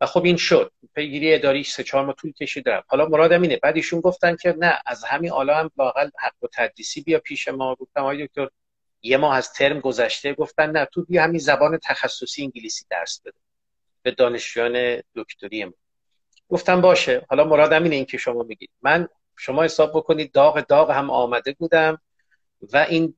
و 0.02 0.06
خب 0.06 0.26
این 0.26 0.38
شد. 0.38 0.72
پیگیری 0.96 1.34
اداری 1.34 1.64
سه 1.64 1.84
چهار 1.84 2.06
ما 2.06 2.14
طول 2.14 2.32
کشید 2.32 2.70
رفت. 2.70 2.86
حالا 2.90 3.06
مرادم 3.06 3.42
اینه 3.42 3.58
بعد 3.58 3.76
ایشون 3.76 4.00
گفتن 4.02 4.36
که 4.36 4.56
نه 4.60 4.80
از 4.86 5.04
همین 5.04 5.32
حالا 5.32 5.58
هم 5.58 5.72
واقعا 5.76 6.12
حق 6.20 6.44
و 6.44 6.48
تدریسی 6.54 7.02
بیا 7.02 7.20
پیش 7.20 7.48
ما. 7.48 7.76
گفتم 7.76 8.02
آقای 8.02 8.28
دکتر 8.28 8.48
یه 9.02 9.18
ماه 9.18 9.36
از 9.36 9.54
ترم 9.54 9.80
گذشته. 9.80 10.34
گفتن 10.34 10.72
نه 10.72 10.86
تو 10.86 11.06
بیا 11.06 11.24
همین 11.24 11.40
زبان 11.40 11.80
تخصصی 11.84 12.44
انگلیسی 12.44 12.86
درس 12.90 13.22
بده 13.26 13.38
به 14.02 14.12
دانشجویان 14.12 15.02
دکتری 15.16 15.66
ما. 15.66 15.74
گفتم 16.50 16.82
باشه. 16.82 17.26
حالا 17.30 17.44
مرادم 17.44 17.84
اینه 17.84 17.96
این 17.96 18.06
که 18.06 18.18
شما 18.18 18.44
میگید. 18.44 18.70
من 18.82 19.08
شما 19.38 19.64
حساب 19.64 19.92
بکنید 19.96 20.32
داغ 20.32 20.62
داغ 20.62 20.92
هم 20.92 21.10
آمده 21.10 21.56
بودم 21.60 22.02
و 22.74 22.78
این 22.90 23.16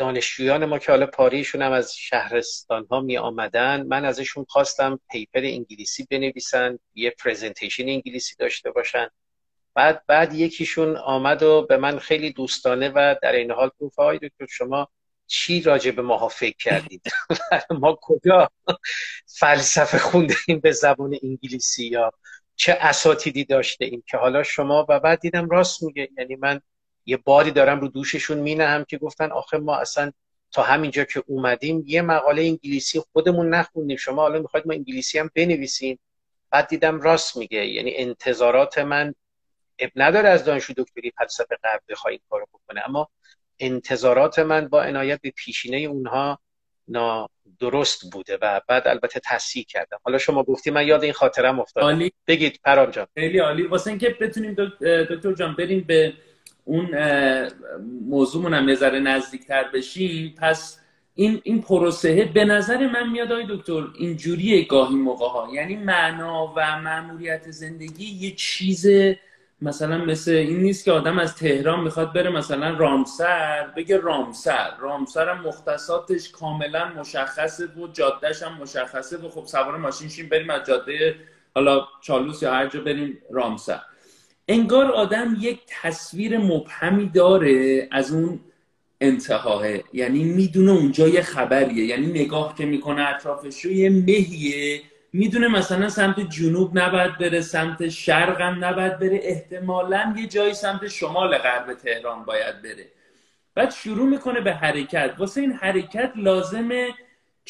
دانشجویان 0.00 0.64
ما 0.64 0.78
که 0.78 0.92
حالا 0.92 1.06
پاره‌ایشون 1.06 1.62
هم 1.62 1.72
از 1.72 1.94
شهرستان 1.96 2.86
ها 2.90 3.00
می 3.00 3.18
آمدن 3.18 3.82
من 3.86 4.04
ازشون 4.04 4.44
خواستم 4.48 5.00
paper 5.10 5.40
انگلیسی 5.44 6.06
بنویسن 6.10 6.78
یه 6.94 7.10
presentation 7.10 7.88
انگلیسی 7.88 8.36
داشته 8.38 8.70
باشن. 8.70 9.08
بعد 9.74 10.06
بعد 10.06 10.34
یکیشون 10.34 10.96
آمد 10.96 11.42
و 11.42 11.66
به 11.66 11.76
من 11.76 11.98
خیلی 11.98 12.32
دوستانه 12.32 12.88
و 12.88 13.14
در 13.22 13.32
عین 13.32 13.50
حال 13.50 13.70
گفت 13.80 13.98
آقای 13.98 14.18
دکتر 14.18 14.46
شما 14.46 14.88
چی 15.26 15.62
راجع 15.62 15.90
به 15.90 16.02
ماها 16.02 16.28
فکر 16.28 16.56
کردید؟ 16.56 17.02
ما 17.80 17.98
کجا 18.02 18.50
فلسفه 19.26 19.98
خونده 19.98 20.34
این 20.48 20.60
به 20.60 20.72
زبان 20.72 21.16
انگلیسی 21.22 21.86
یا 21.86 22.12
چه 22.56 22.72
اساتیدی 22.80 23.44
داشته 23.44 23.84
این 23.84 24.02
که 24.06 24.16
حالا 24.16 24.42
شما 24.42 24.86
و 24.88 25.00
بعد 25.00 25.20
دیدم 25.20 25.50
راست 25.50 25.82
میگه 25.82 26.08
یعنی 26.18 26.36
من 26.36 26.60
یه 27.06 27.16
باری 27.16 27.50
دارم 27.50 27.80
رو 27.80 27.88
دوششون 27.88 28.38
مینهم 28.38 28.84
که 28.84 28.98
گفتن 28.98 29.32
آخه 29.32 29.58
ما 29.58 29.76
اصلا 29.76 30.12
تا 30.52 30.62
همینجا 30.62 31.04
که 31.04 31.22
اومدیم 31.26 31.84
یه 31.86 32.02
مقاله 32.02 32.42
انگلیسی 32.42 33.02
خودمون 33.12 33.54
نخوندیم. 33.54 33.96
شما 33.96 34.22
حالا 34.22 34.38
می‌خواید 34.38 34.66
ما 34.66 34.72
انگلیسی 34.72 35.18
هم 35.18 35.30
بنویسیم؟ 35.34 35.98
بعد 36.50 36.68
دیدم 36.68 37.00
راست 37.00 37.36
میگه. 37.36 37.66
یعنی 37.66 37.96
انتظارات 37.96 38.78
من 38.78 39.14
اب 39.78 39.90
نداره 39.96 40.28
از 40.28 40.44
دانشجو 40.44 40.72
دکتری 40.76 41.12
فلسفه 41.18 41.58
غرب 41.64 41.80
بخوای 41.88 42.14
این 42.14 42.22
کارو 42.30 42.46
بکنه. 42.52 42.82
اما 42.88 43.08
انتظارات 43.58 44.38
من 44.38 44.68
با 44.68 44.82
عنایت 44.82 45.20
به 45.20 45.30
پیشینه 45.30 45.76
اونها 45.76 46.40
درست 47.60 48.12
بوده 48.12 48.38
و 48.42 48.60
بعد 48.68 48.88
البته 48.88 49.20
تصحیح 49.24 49.64
کردم. 49.68 49.98
حالا 50.04 50.18
شما 50.18 50.42
گفتی 50.42 50.70
من 50.70 50.86
یاد 50.86 51.04
این 51.04 51.12
خاطرم 51.12 51.60
افتادم. 51.60 52.10
بگید 52.26 52.60
پرام 52.64 52.90
جان. 52.90 53.06
خیلی 53.14 53.38
عالی. 53.38 53.66
واسه 53.66 53.90
اینکه 53.90 54.16
بتونیم 54.20 54.54
دکتر 55.10 55.32
جان 55.32 55.54
بریم 55.54 55.80
به 55.80 56.12
اون 56.64 56.88
موضوعمون 58.08 58.54
هم 58.54 58.74
ذره 58.74 59.00
نزدیکتر 59.00 59.64
بشیم. 59.74 60.34
پس 60.42 60.80
این 61.14 61.40
این 61.44 61.62
پروسه 61.62 62.30
به 62.34 62.44
نظر 62.44 62.86
من 62.86 63.10
میاد 63.10 63.32
آقای 63.32 63.46
دکتر 63.48 63.86
اینجوریه 63.98 64.64
گاهی 64.64 64.94
موقع 64.94 65.28
ها 65.28 65.48
یعنی 65.54 65.76
معنا 65.76 66.52
و 66.56 66.80
مأموریت 66.80 67.50
زندگی 67.50 68.04
یه 68.04 68.34
چیز 68.36 68.86
مثلا 69.62 70.04
مثل 70.04 70.30
این 70.30 70.62
نیست 70.62 70.84
که 70.84 70.92
آدم 70.92 71.18
از 71.18 71.36
تهران 71.36 71.80
می‌خواد 71.80 72.12
بره 72.12 72.30
مثلا 72.30 72.76
رامسر. 72.76 73.66
بگه 73.76 73.96
رامسر. 73.96 74.76
رامسر 74.78 75.28
هم 75.28 75.40
مختصاتش 75.40 76.30
کاملا 76.30 76.88
مشخصه 76.88 77.66
و 77.66 77.86
جادهش 77.92 78.42
هم 78.42 78.62
مشخصه 78.62 79.16
و 79.16 79.28
خب 79.28 79.46
سوار 79.46 79.76
ماشین 79.76 80.08
شیم 80.08 80.28
بریم 80.28 80.50
از 80.50 80.66
جاده 80.66 81.16
حالا 81.54 81.86
چالوس 82.00 82.42
یا 82.42 82.54
هر 82.54 82.66
جا 82.66 82.80
بریم 82.80 83.18
رامسر. 83.30 83.80
انگار 84.50 84.90
آدم 84.92 85.36
یک 85.40 85.60
تصویر 85.82 86.38
مبهمی 86.38 87.08
داره 87.08 87.88
از 87.90 88.12
اون 88.12 88.40
انتهاه 89.00 89.66
یعنی 89.92 90.24
می‌دونه 90.24 90.72
اونجا 90.72 91.08
یه 91.08 91.22
خبریه. 91.22 91.84
یعنی 91.84 92.06
نگاه 92.06 92.54
که 92.58 92.66
می‌کنه 92.66 93.08
اطرافش 93.08 93.64
رو 93.64 93.70
یه 93.70 93.90
مهیه. 93.90 94.82
می‌دونه 95.12 95.48
مثلا 95.48 95.88
سمت 95.88 96.20
جنوب 96.20 96.78
نباید 96.78 97.18
بره 97.18 97.40
سمت 97.40 97.88
شرق 97.88 98.40
هم 98.40 98.64
نباید 98.64 98.98
بره. 98.98 99.20
احتمالا 99.22 100.14
یه 100.16 100.26
جایی 100.26 100.54
سمت 100.54 100.88
شمال 100.88 101.38
غرب 101.38 101.74
تهران 101.74 102.24
باید 102.24 102.62
بره. 102.62 102.86
بعد 103.54 103.70
شروع 103.70 104.08
می‌کنه 104.08 104.40
به 104.40 104.52
حرکت. 104.52 105.14
واسه 105.18 105.40
این 105.40 105.52
حرکت 105.52 106.12
لازمه 106.16 106.88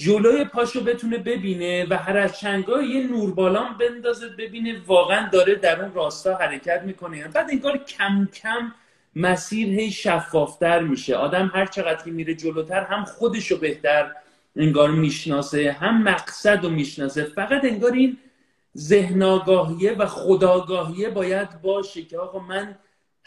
جلوی 0.01 0.45
پاشو 0.45 0.85
بتونه 0.85 1.19
ببینه 1.19 1.87
و 1.91 1.97
هر 1.97 2.17
از 2.17 2.39
چنگاه 2.39 2.85
یه 2.85 3.07
نوربالان 3.07 3.79
بندازه 3.79 4.29
ببینه 4.29 4.81
واقعا 4.87 5.29
داره 5.33 5.55
در 5.55 5.83
اون 5.83 5.95
راستا 5.95 6.37
حرکت 6.37 6.83
می‌کنه. 6.83 7.29
بعد 7.29 7.51
انگار 7.51 7.79
کم 7.79 8.29
کم 8.35 8.73
مسیر 9.17 9.69
هی 9.69 9.91
شفافتر 9.91 10.83
میشه. 10.83 11.17
آدم 11.17 11.51
هر 11.55 11.67
چقدر 11.67 12.05
که 12.05 12.11
میره 12.11 12.35
جلوتر 12.35 12.81
هم 12.81 13.05
خودشو 13.05 13.59
بهتر 13.59 14.13
انگار 14.57 14.91
می‌شناسه 14.91 15.77
هم 15.81 16.03
مقصد 16.03 16.65
رو 16.65 16.71
می‌شناسه. 16.71 17.25
فقط 17.25 17.65
انگار 17.65 17.93
این 17.93 18.19
ذهنگاهیه 18.77 19.93
و 19.93 20.07
خداگاهیه 20.07 21.11
باید 21.11 21.63
باشه 21.63 22.03
که 22.03 22.19
آقا 22.19 22.39
من 22.39 22.79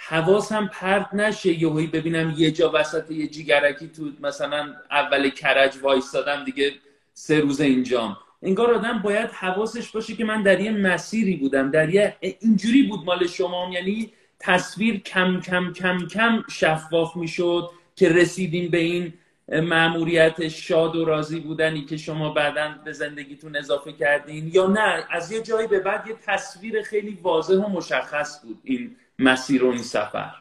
حواسم 0.07 0.69
پرت 0.73 1.13
نشه 1.13 1.61
یهویی 1.61 1.87
ببینم 1.87 2.33
یه 2.37 2.51
جا 2.51 2.71
وسط 2.73 3.11
یه 3.11 3.27
جیگرکی 3.27 3.87
تو 3.87 4.11
مثلا 4.21 4.73
اول 4.91 5.29
کرج 5.29 5.77
وایستادم 5.81 6.43
دیگه 6.43 6.71
سه 7.13 7.39
روز 7.39 7.61
اینجام. 7.61 8.17
انگار 8.41 8.73
آدم 8.73 8.99
باید 8.99 9.29
حواسش 9.29 9.91
باشه 9.91 10.15
که 10.15 10.25
من 10.25 10.43
در 10.43 10.59
یه 10.59 10.71
مسیری 10.71 11.35
بودم 11.35 11.71
در 11.71 11.89
یه 11.89 12.15
اینجوری 12.39 12.83
بود 12.83 13.05
مال 13.05 13.27
شما 13.27 13.69
یعنی 13.73 14.13
تصویر 14.39 14.99
کم 14.99 15.39
کم 15.39 15.73
کم 15.73 16.07
کم 16.07 16.43
شفاف 16.49 17.15
می‌شد 17.15 17.69
که 17.95 18.09
رسیدیم 18.09 18.71
به 18.71 18.77
این 18.77 19.13
معموریت 19.47 20.47
شاد 20.47 20.95
و 20.95 21.05
راضی 21.05 21.39
بودنی 21.39 21.85
که 21.85 21.97
شما 21.97 22.29
بعدا 22.29 22.75
به 22.85 22.93
زندگیتون 22.93 23.55
اضافه 23.55 23.93
کردین 23.93 24.51
یا 24.53 24.67
نه. 24.67 25.05
از 25.11 25.31
یه 25.31 25.41
جایی 25.41 25.67
به 25.67 25.79
بعد 25.79 26.07
یه 26.07 26.15
تصویر 26.25 26.81
خیلی 26.81 27.19
واضح 27.23 27.53
و 27.53 27.69
مشخص 27.69 28.41
بود 28.45 28.59
این 28.63 28.95
مسیر 29.19 29.63
و 29.63 29.69
این 29.69 29.83
سفر. 29.83 30.33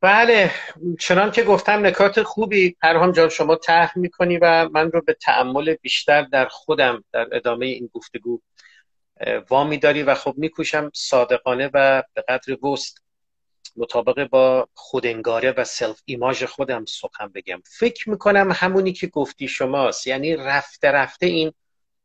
بله 0.00 0.50
چنان 1.00 1.30
که 1.30 1.42
گفتم 1.42 1.86
نکات 1.86 2.22
خوبی. 2.22 2.70
پرهام 2.70 3.12
جان 3.12 3.28
شما 3.28 3.56
طرح 3.56 3.98
می‌کنی 3.98 4.38
و 4.38 4.68
من 4.68 4.92
رو 4.92 5.02
به 5.02 5.12
تعمل 5.12 5.74
بیشتر 5.74 6.22
در 6.22 6.48
خودم 6.48 7.04
در 7.12 7.28
ادامه 7.32 7.66
این 7.66 7.90
گفتگو 7.92 8.40
وامی 9.48 9.78
داری 9.78 10.02
و 10.02 10.14
خب 10.14 10.34
میکوشم 10.36 10.90
صادقانه 10.94 11.70
و 11.74 12.02
به 12.14 12.24
قدر 12.28 12.64
وست 12.64 13.02
مطابق 13.76 14.28
با 14.28 14.68
خودانگاره 14.74 15.50
و 15.50 15.64
self-image 15.64 16.44
خودم 16.44 16.84
سخن 16.84 17.28
بگم. 17.28 17.62
فکر 17.78 18.10
می‌کنم 18.10 18.52
همونی 18.52 18.92
که 18.92 19.06
گفتی 19.06 19.48
شماست. 19.48 20.06
یعنی 20.06 20.36
رفته 20.36 20.88
رفته 20.88 21.26
این 21.26 21.52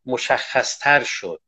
مشخصتر 0.05 1.03
شد. 1.03 1.41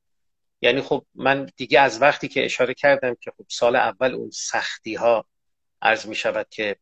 یعنی 0.61 0.81
خب 0.81 1.05
من 1.15 1.49
دیگه 1.55 1.79
از 1.79 2.01
وقتی 2.01 2.27
که 2.27 2.45
اشاره 2.45 2.73
کردم 2.73 3.15
که 3.21 3.31
خب 3.37 3.45
سال 3.47 3.75
اول 3.75 4.13
اون 4.13 4.29
سختی 4.29 4.95
ها 4.95 5.25
عرض 5.81 6.05
می 6.05 6.15
شود 6.15 6.47
که 6.49 6.75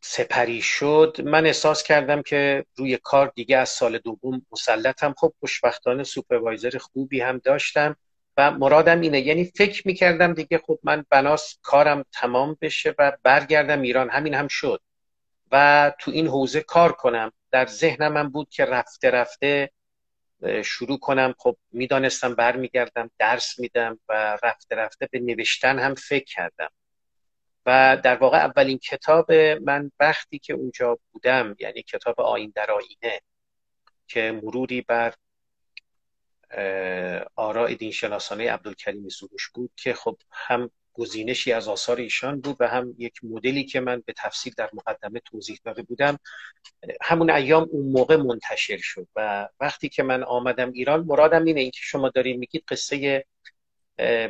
سپری 0.00 0.62
شد 0.62 1.16
من 1.24 1.46
احساس 1.46 1.82
کردم 1.82 2.22
که 2.22 2.64
روی 2.76 2.98
کار 3.02 3.32
دیگه 3.34 3.56
از 3.56 3.68
سال 3.68 3.98
دوم 3.98 4.46
مسلطم. 4.52 5.14
خب 5.18 5.32
خوشبختانه 5.40 6.04
supervisor 6.04 6.78
خوبی 6.78 7.20
هم 7.20 7.38
داشتم 7.38 7.96
و 8.36 8.50
مرادم 8.50 9.00
اینه. 9.00 9.20
یعنی 9.20 9.44
فکر 9.44 9.86
می‌کردم 9.86 10.34
دیگه 10.34 10.58
خب 10.58 10.78
من 10.82 11.04
بناس 11.10 11.58
کارم 11.62 12.04
تمام 12.12 12.56
بشه 12.60 12.94
و 12.98 13.12
برگردم 13.22 13.82
ایران. 13.82 14.10
همین 14.10 14.34
هم 14.34 14.48
شد. 14.48 14.80
و 15.52 15.92
تو 15.98 16.10
این 16.10 16.26
حوزه 16.26 16.60
کار 16.60 16.92
کنم. 16.92 17.32
در 17.50 17.66
ذهنم 17.66 18.12
من 18.12 18.28
بود 18.28 18.48
که 18.50 18.64
رفته 18.64 19.10
رفته 19.10 19.70
شروع 20.64 20.98
کنم. 20.98 21.34
خب 21.38 21.56
می‌دانستم 21.72 22.34
برمیگردم 22.34 23.10
درس 23.18 23.58
میدم 23.58 23.98
و 24.08 24.38
رفته 24.42 24.76
رفته 24.76 25.08
به 25.10 25.18
نوشتن 25.20 25.78
هم 25.78 25.94
فکر 25.94 26.24
کردم. 26.24 26.70
و 27.66 27.98
در 28.04 28.16
واقع 28.16 28.38
اولین 28.38 28.78
کتاب 28.78 29.32
من 29.62 29.90
وقتی 30.00 30.38
که 30.38 30.52
اونجا 30.54 30.98
بودم 31.12 31.56
یعنی 31.58 31.82
کتاب 31.82 32.20
آین 32.20 32.52
در 32.54 32.70
آینه 32.70 33.20
که 34.08 34.40
مروری 34.42 34.80
بر 34.80 35.14
آراء 37.36 37.74
دین 37.74 37.90
شناسانه 37.90 38.52
عبدالکریم 38.52 39.08
سروش 39.08 39.50
بود 39.54 39.70
که 39.76 39.94
خب 39.94 40.18
هم 40.30 40.70
گزینشی 40.94 41.52
از 41.52 41.68
آثار 41.68 41.96
ایشان 41.96 42.40
بود 42.40 42.56
و 42.60 42.68
هم 42.68 42.94
یک 42.98 43.14
مدلی 43.22 43.64
که 43.64 43.80
من 43.80 44.02
به 44.06 44.12
تفصیل 44.12 44.52
در 44.56 44.70
مقدمه 44.72 45.20
توضیح 45.24 45.58
داده 45.64 45.82
بودم 45.82 46.18
همون 47.02 47.30
ایام 47.30 47.68
اون 47.70 47.92
موقع 47.92 48.16
منتشر 48.16 48.76
شد 48.76 49.08
و 49.16 49.48
وقتی 49.60 49.88
که 49.88 50.02
من 50.02 50.22
آمدم 50.22 50.72
ایران 50.72 51.04
مرادم 51.04 51.44
اینه 51.44 51.60
اینکه 51.60 51.80
شما 51.82 52.08
دارین 52.08 52.38
میگید 52.38 52.64
قصه 52.68 53.24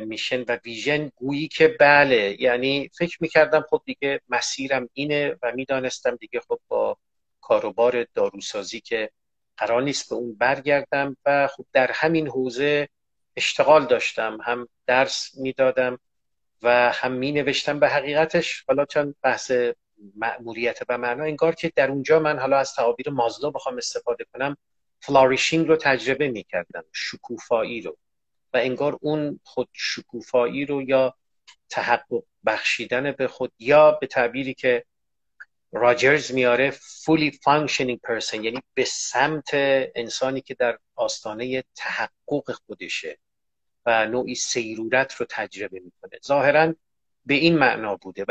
میشن 0.01 0.41
و 0.41 0.59
ویژن 0.65 1.11
گویی 1.15 1.47
که 1.47 1.67
بله 1.79 2.41
یعنی 2.41 2.89
فکر 2.97 3.17
می‌کردم 3.21 3.65
خب 3.69 3.81
دیگه 3.85 4.21
مسیرم 4.29 4.89
اینه 4.93 5.35
و 5.41 5.51
می‌دانستم 5.55 6.15
دیگه 6.15 6.39
خب 6.39 6.59
با 6.67 6.97
کاروبار 7.41 8.03
داروسازی 8.13 8.79
که 8.81 9.09
قرار 9.57 9.81
نیست 9.81 10.09
به 10.09 10.15
اون 10.15 10.35
برگردم 10.35 11.17
و 11.25 11.47
خب 11.47 11.65
در 11.73 11.91
همین 11.91 12.27
حوزه 12.27 12.89
اشتغال 13.35 13.85
داشتم 13.85 14.37
هم 14.43 14.67
درس 14.87 15.31
می‌دادم 15.37 15.99
و 16.61 16.91
هم 16.91 17.11
می 17.11 17.31
نوشتم 17.31 17.79
به 17.79 17.89
حقیقتش. 17.89 18.63
حالا 18.67 18.85
چون 18.85 19.15
بحث 19.21 19.51
مأموریت 20.15 20.79
و 20.89 20.97
معنا 20.97 21.23
انگار 21.23 21.55
که 21.55 21.71
در 21.75 21.91
اونجا 21.91 22.19
من 22.19 22.39
حالا 22.39 22.57
از 22.57 22.73
تعابیر 22.73 23.09
مازلو 23.09 23.51
بخوام 23.51 23.77
استفاده 23.77 24.25
کنم 24.33 24.57
فلاریشینگ 24.99 25.67
رو 25.67 25.75
تجربه 25.75 26.27
می 26.27 26.43
کردم 26.43 26.83
شکوفایی 26.91 27.81
رو. 27.81 27.97
و 28.53 28.57
انگار 28.57 28.97
اون 29.01 29.39
خود 29.43 29.69
شکوفایی 29.73 30.65
رو 30.65 30.81
یا 30.81 31.15
تحقق 31.69 32.23
بخشیدن 32.45 33.11
به 33.11 33.27
خود 33.27 33.51
یا 33.59 33.91
به 33.91 34.07
تعبیری 34.07 34.53
که 34.53 34.85
راجرز 35.71 36.31
میاره 36.31 36.71
fully 36.71 37.31
functioning 37.31 37.97
person 38.07 38.33
یعنی 38.33 38.61
به 38.73 38.85
سمت 38.85 39.49
انسانی 39.95 40.41
که 40.41 40.53
در 40.53 40.77
آستانه 40.95 41.63
تحقق 41.75 42.51
خودشه. 42.65 43.17
و 43.85 44.05
نوعی 44.07 44.35
سیرورت 44.35 45.13
رو 45.13 45.25
تجربه 45.29 45.79
می‌کنه. 45.79 46.19
ظاهرا 46.25 46.73
به 47.25 47.33
این 47.33 47.57
معنا 47.57 47.95
بوده. 47.95 48.25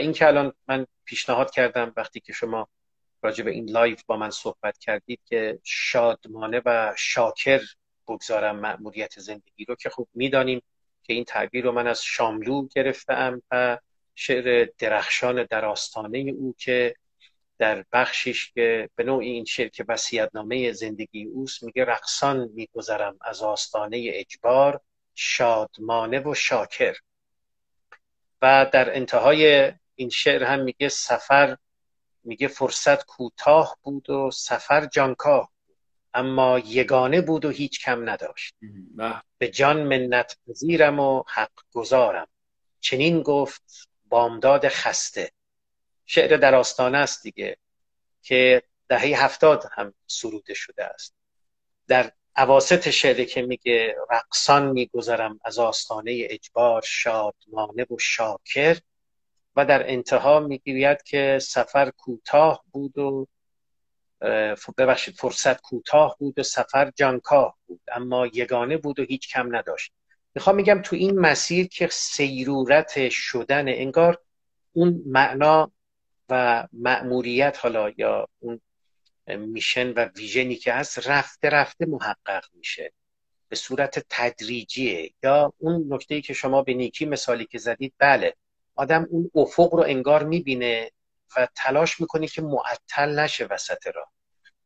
این 0.00 0.12
که 0.12 0.26
الان 0.26 0.52
من 0.68 0.86
پیشنهاد 1.04 1.50
کردم 1.50 1.92
وقتی 1.96 2.20
که 2.20 2.32
شما 2.32 2.68
راجع 3.22 3.44
به 3.44 3.50
این 3.50 3.70
life 3.70 4.02
با 4.06 4.16
من 4.16 4.30
صحبت 4.30 4.78
کردید 4.78 5.20
که 5.24 5.58
شادمانه 5.64 6.62
و 6.64 6.94
شاکر 6.98 7.60
بگذارم 8.08 8.58
مأموریت 8.58 9.20
زندگی 9.20 9.64
رو 9.64 9.74
که 9.74 9.90
خوب 9.90 10.08
می‌دانیم 10.14 10.62
که 11.02 11.12
این 11.12 11.24
تعبیر 11.24 11.64
رو 11.64 11.72
من 11.72 11.86
از 11.86 12.04
شاملو 12.04 12.68
گرفتم 12.68 13.42
و 13.50 13.78
شعر 14.14 14.68
درخشان 14.78 15.44
در 15.44 15.64
آستانه 15.64 16.18
او 16.18 16.54
که 16.58 16.94
در 17.58 17.84
بخشیش 17.92 18.52
که 18.52 18.90
به 18.96 19.04
نوعی 19.04 19.30
این 19.30 19.44
شعر 19.44 19.68
که 19.68 19.84
وصیتنامه 19.88 20.72
زندگی 20.72 21.24
اوست 21.24 21.62
میگه 21.62 21.84
رقصان 21.84 22.50
میگذرم 22.54 23.18
از 23.20 23.42
آستانه 23.42 24.10
اجبار 24.12 24.80
شادمانه 25.14 26.20
و 26.20 26.34
شاکر. 26.34 26.96
و 28.42 28.70
در 28.72 28.96
انتهای 28.96 29.72
این 30.00 30.08
شعر 30.08 30.44
هم 30.44 30.60
میگه 30.60 30.88
سفر 30.88 31.56
میگه 32.24 32.48
فرصت 32.48 33.04
کوتاه 33.04 33.78
بود 33.82 34.10
و 34.10 34.30
سفر 34.30 34.86
جانکاه 34.86 35.52
اما 36.14 36.58
یگانه 36.58 37.20
بود 37.20 37.44
و 37.44 37.50
هیچ 37.50 37.80
کم 37.80 38.08
نداشت. 38.08 38.54
به 39.38 39.48
جان 39.48 39.82
منت 39.82 40.36
پذیرم 40.46 41.00
و 41.00 41.22
حق 41.28 41.50
گذارم 41.72 42.26
چنین 42.80 43.22
گفت 43.22 43.88
بامداد 44.08 44.68
خسته. 44.68 45.32
شعر 46.06 46.36
در 46.36 46.54
آستانه 46.54 46.98
است 46.98 47.22
دیگه 47.22 47.56
که 48.22 48.62
دهه 48.88 49.24
هفتاد 49.24 49.64
هم 49.72 49.94
سروده 50.06 50.54
شده 50.54 50.84
است. 50.84 51.14
در 51.88 52.12
عواست 52.36 52.90
شعر 52.90 53.24
که 53.24 53.42
میگه 53.42 53.96
رقصان 54.10 54.70
میگذرم 54.70 55.40
از 55.44 55.58
آستانه 55.58 56.26
اجبار 56.30 56.82
شادمانه 56.86 57.86
و 57.90 57.98
شاکر 57.98 58.78
و 59.60 59.64
در 59.64 59.90
انتها 59.90 60.40
می‌گوید 60.40 61.02
که 61.02 61.38
سفر 61.42 61.90
کوتاه 61.90 62.64
بود 62.72 62.98
و 62.98 63.26
ببخشید 64.78 65.14
فرصت 65.14 65.60
کوتاه 65.60 66.16
بود 66.18 66.38
و 66.38 66.42
سفر 66.42 66.90
جانکاه 66.96 67.58
بود 67.66 67.80
اما 67.92 68.26
یگانه 68.26 68.76
بود 68.76 69.00
و 69.00 69.02
هیچ 69.02 69.28
کم 69.28 69.56
نداشت. 69.56 69.92
می‌خوام 70.34 70.56
میگم 70.56 70.82
تو 70.82 70.96
این 70.96 71.18
مسیر 71.18 71.68
که 71.68 71.88
سیرورت 71.92 73.08
شدن 73.08 73.68
انگار 73.68 74.18
اون 74.72 75.02
معنا 75.06 75.72
و 76.28 76.66
مأموریت 76.72 77.58
حالا 77.62 77.92
یا 77.96 78.28
اون 78.38 78.60
میشن 79.26 79.92
و 79.92 80.08
ویژنی 80.16 80.56
که 80.56 80.72
هست 80.72 81.08
رفته 81.08 81.48
رفته 81.48 81.86
محقق 81.86 82.44
میشه. 82.54 82.92
به 83.48 83.56
صورت 83.56 84.06
تدریجیه. 84.10 85.10
یا 85.22 85.52
اون 85.58 85.86
نکته 85.94 86.20
که 86.20 86.34
شما 86.34 86.62
به 86.62 86.74
نیکی 86.74 87.06
مثالی 87.06 87.44
که 87.46 87.58
زدید 87.58 87.94
بله 87.98 88.34
آدم 88.74 89.06
اون 89.10 89.30
افق 89.34 89.74
رو 89.74 89.82
انگار 89.82 90.22
می‌بینه 90.24 90.90
و 91.36 91.48
تلاش 91.54 92.00
می‌کنه 92.00 92.26
که 92.26 92.42
معطل 92.42 93.18
نشه 93.18 93.46
وسط 93.50 93.86
راه. 93.86 94.12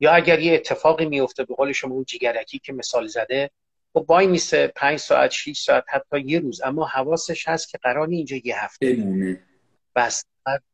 یا 0.00 0.12
اگر 0.12 0.40
یه 0.40 0.54
اتفاقی 0.54 1.06
میفته 1.06 1.44
به 1.44 1.54
قول 1.54 1.72
شما 1.72 1.94
اون 1.94 2.04
جیگرکی 2.04 2.58
که 2.58 2.72
مثال 2.72 3.06
زده 3.06 3.50
و 3.94 4.00
خب 4.00 4.06
وای 4.08 4.26
میسه 4.26 4.66
پنج 4.66 4.98
ساعت 4.98 5.30
شیش 5.30 5.60
ساعت 5.60 5.84
حتی 5.88 6.20
یه 6.20 6.38
روز. 6.38 6.62
اما 6.62 6.86
حواسش 6.86 7.48
هست 7.48 7.68
که 7.68 7.78
قرار 7.78 8.08
اینجا 8.08 8.36
یه 8.44 8.64
هفته 8.64 8.92
بمونه. 8.92 9.42
بس 9.96 10.24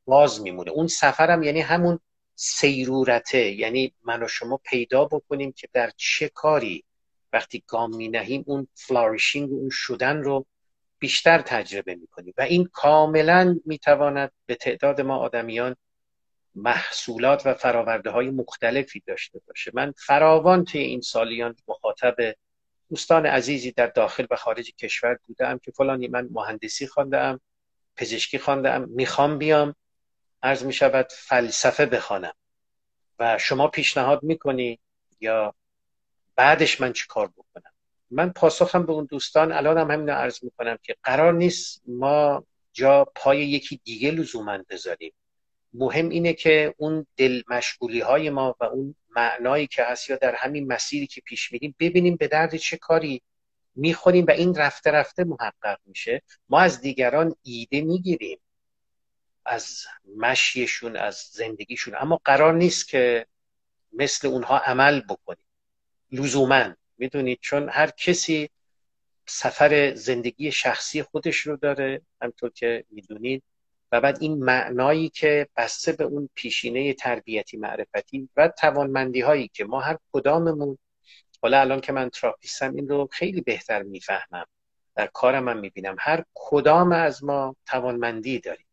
باز 0.04 0.40
میمونه. 0.40 0.70
اون 0.70 0.86
سفرم 0.86 1.42
یعنی 1.42 1.60
همون 1.60 1.98
سیرورته. 2.34 3.50
یعنی 3.50 3.94
من 4.02 4.22
و 4.22 4.28
شما 4.28 4.60
پیدا 4.64 5.04
بکنیم 5.04 5.52
که 5.52 5.68
در 5.72 5.92
چه 5.96 6.28
کاری 6.28 6.84
وقتی 7.32 7.64
گام 7.66 7.96
می 7.96 8.08
نهیم 8.08 8.44
اون 8.46 8.68
فلاریشینگ 8.74 9.50
اون 9.50 9.68
شدن 9.72 10.16
رو 10.16 10.46
بیشتر 11.00 11.38
تجربه 11.38 11.94
می‌کنیم 11.94 12.34
و 12.38 12.42
این 12.42 12.68
کاملا 12.72 13.60
می‌تواند 13.66 14.32
به 14.46 14.54
تعداد 14.54 15.00
ما 15.00 15.16
آدمیان 15.16 15.76
محصولات 16.54 17.46
و 17.46 17.54
فراورده 17.54 18.10
های 18.10 18.30
مختلفی 18.30 19.02
داشته 19.06 19.40
باشه. 19.46 19.70
من 19.74 19.94
فراوان 19.96 20.64
توی 20.64 20.80
این 20.80 21.00
سالیان 21.00 21.56
مخاطب 21.68 22.16
دوستان 22.90 23.26
عزیزی 23.26 23.72
در 23.72 23.86
داخل 23.86 24.26
و 24.30 24.36
خارج 24.36 24.74
کشور 24.74 25.18
بودم 25.26 25.58
که 25.58 25.72
فلانی 25.72 26.08
من 26.08 26.28
مهندسی 26.32 26.86
خواندم 26.86 27.40
پزشکی 27.96 28.38
خواندم 28.38 28.88
می‌خوام 28.88 29.38
بیام 29.38 29.74
عرض 30.42 30.64
می‌شود 30.64 31.06
فلسفه 31.10 31.86
بخوانم. 31.86 32.34
و 33.18 33.38
شما 33.38 33.68
پیشنهاد 33.68 34.22
می‌کنی 34.22 34.78
یا 35.20 35.54
بعدش 36.36 36.80
من 36.80 36.92
چی 36.92 37.06
کار 37.08 37.28
بکنم؟ 37.28 37.69
من 38.10 38.30
پاسخم 38.30 38.86
به 38.86 38.92
اون 38.92 39.04
دوستان 39.04 39.52
الان 39.52 39.78
هم 39.78 39.90
همین 39.90 40.10
عرض 40.10 40.44
می‌کنم 40.44 40.78
که 40.82 40.96
قرار 41.02 41.32
نیست 41.32 41.82
ما 41.86 42.44
جا 42.72 43.04
پای 43.14 43.38
یکی 43.38 43.80
دیگه 43.84 44.10
لزوما 44.10 44.58
بذاریم. 44.68 45.12
مهم 45.74 46.08
اینه 46.08 46.32
که 46.32 46.74
اون 46.78 47.06
دل 47.16 47.42
مشغولی 47.48 48.00
های 48.00 48.30
ما 48.30 48.56
و 48.60 48.64
اون 48.64 48.94
معنایی 49.16 49.66
که 49.66 49.84
هست 49.84 50.10
یا 50.10 50.16
در 50.16 50.34
همین 50.34 50.72
مسیری 50.72 51.06
که 51.06 51.20
پیش 51.20 51.52
میریم 51.52 51.74
ببینیم 51.78 52.16
به 52.16 52.28
درد 52.28 52.56
چه 52.56 52.76
کاری 52.76 53.22
می‌خوریم 53.74 54.24
و 54.28 54.30
این 54.30 54.54
رفته 54.54 54.90
رفته 54.90 55.24
محقق 55.24 55.78
میشه. 55.86 56.22
ما 56.48 56.60
از 56.60 56.80
دیگران 56.80 57.34
ایده 57.42 57.80
می‌گیریم 57.80 58.38
از 59.44 59.84
مشیشون 60.16 60.96
از 60.96 61.14
زندگیشون. 61.32 61.94
اما 61.98 62.20
قرار 62.24 62.54
نیست 62.54 62.88
که 62.88 63.26
مثل 63.92 64.28
اونها 64.28 64.58
عمل 64.58 65.00
بکنیم. 65.00 65.44
لزوما. 66.12 66.74
می‌دونید 67.00 67.38
چون 67.40 67.68
هر 67.68 67.90
کسی 67.90 68.50
سفر 69.26 69.94
زندگی 69.94 70.52
شخصی 70.52 71.02
خودش 71.02 71.36
رو 71.36 71.56
داره 71.56 72.02
همطور 72.22 72.50
که 72.50 72.84
می‌دونید 72.90 73.42
و 73.92 74.00
بعد 74.00 74.18
این 74.20 74.44
معنایی 74.44 75.08
که 75.08 75.48
بسته 75.56 75.92
به 75.92 76.04
اون 76.04 76.28
پیشینه 76.34 76.94
تربیتی 76.94 77.56
معرفتی 77.56 78.28
و 78.36 78.48
توانمندی 78.48 79.20
هایی 79.20 79.48
که 79.48 79.64
ما 79.64 79.80
هر 79.80 79.98
کداممون 80.12 80.78
حالا 81.42 81.60
الان 81.60 81.80
که 81.80 81.92
من 81.92 82.10
تراپیستم 82.10 82.74
این 82.74 82.88
رو 82.88 83.08
خیلی 83.12 83.40
بهتر 83.40 83.82
می‌فهمم. 83.82 84.46
در 84.94 85.06
کارم 85.06 85.48
هم 85.48 85.58
می‌بینم. 85.58 85.96
هر 85.98 86.24
کدام 86.34 86.92
از 86.92 87.24
ما 87.24 87.56
توانمندی 87.66 88.38
داریم. 88.38 88.66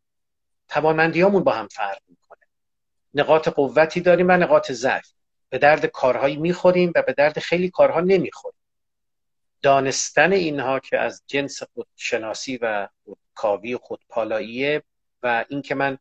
توانمندیامون 0.67 1.43
با 1.43 1.51
هم 1.51 1.67
فرق 1.67 1.99
می‌کنه. 2.07 2.39
نقاط 3.13 3.49
قوتی 3.49 4.01
داریم 4.01 4.27
و 4.27 4.31
نقاط 4.31 4.71
ضعف 4.71 5.11
به 5.49 5.57
درد 5.57 5.85
کارهایی 5.85 6.35
می‌خوریم 6.35 6.91
و 6.95 7.01
به 7.01 7.13
درد 7.13 7.39
خیلی 7.39 7.69
کارها 7.69 7.99
نمی‌خوریم. 7.99 8.59
دانستن 9.61 10.33
اینها 10.33 10.79
که 10.79 10.99
از 10.99 11.23
جنس 11.27 11.63
خودشناسی 11.63 12.57
و 12.57 12.87
خودکاوی 13.03 13.73
و 13.73 13.77
خودپالاییه 13.77 14.83
و 15.23 15.45
اینکه 15.49 15.75
من 15.75 15.97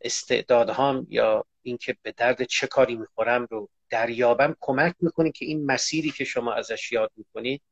استعدادهام 0.00 1.06
یا 1.10 1.44
اینکه 1.62 1.96
به 2.02 2.12
درد 2.16 2.42
چه 2.42 2.66
کاری 2.66 2.96
می‌خورم 2.96 3.46
رو 3.50 3.68
دریابم 3.90 4.56
کمک 4.60 4.94
می‌کنه 5.00 5.30
که 5.30 5.44
این 5.44 5.66
مسیری 5.66 6.10
که 6.10 6.24
شما 6.24 6.52
ازش 6.52 6.92
یاد 6.92 7.10
می‌کنید 7.16 7.62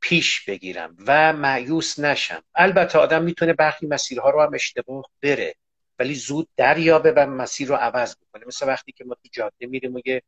پیش 0.00 0.44
بگیرم 0.44 0.96
و 1.06 1.32
معیوس 1.32 1.98
نشم. 1.98 2.42
البته 2.54 2.98
آدم 2.98 3.22
می‌تونه 3.22 3.52
برخی 3.52 3.86
مسیرها 3.86 4.30
رو 4.30 4.42
هم 4.42 4.54
اشتباه 4.54 5.04
بره. 5.22 5.54
ولی 6.00 6.14
زود 6.14 6.48
دریابه 6.56 7.12
و 7.12 7.26
مسیر 7.26 7.68
رو 7.68 7.74
عوض 7.74 8.16
بکنه. 8.16 8.44
مثل 8.46 8.66
وقتی 8.68 8.92
که 8.92 9.04
ما 9.04 9.14
تو 9.14 9.28
جاده 9.32 9.66
میریم 9.66 9.94
و 9.94 10.00
یه 10.04 10.22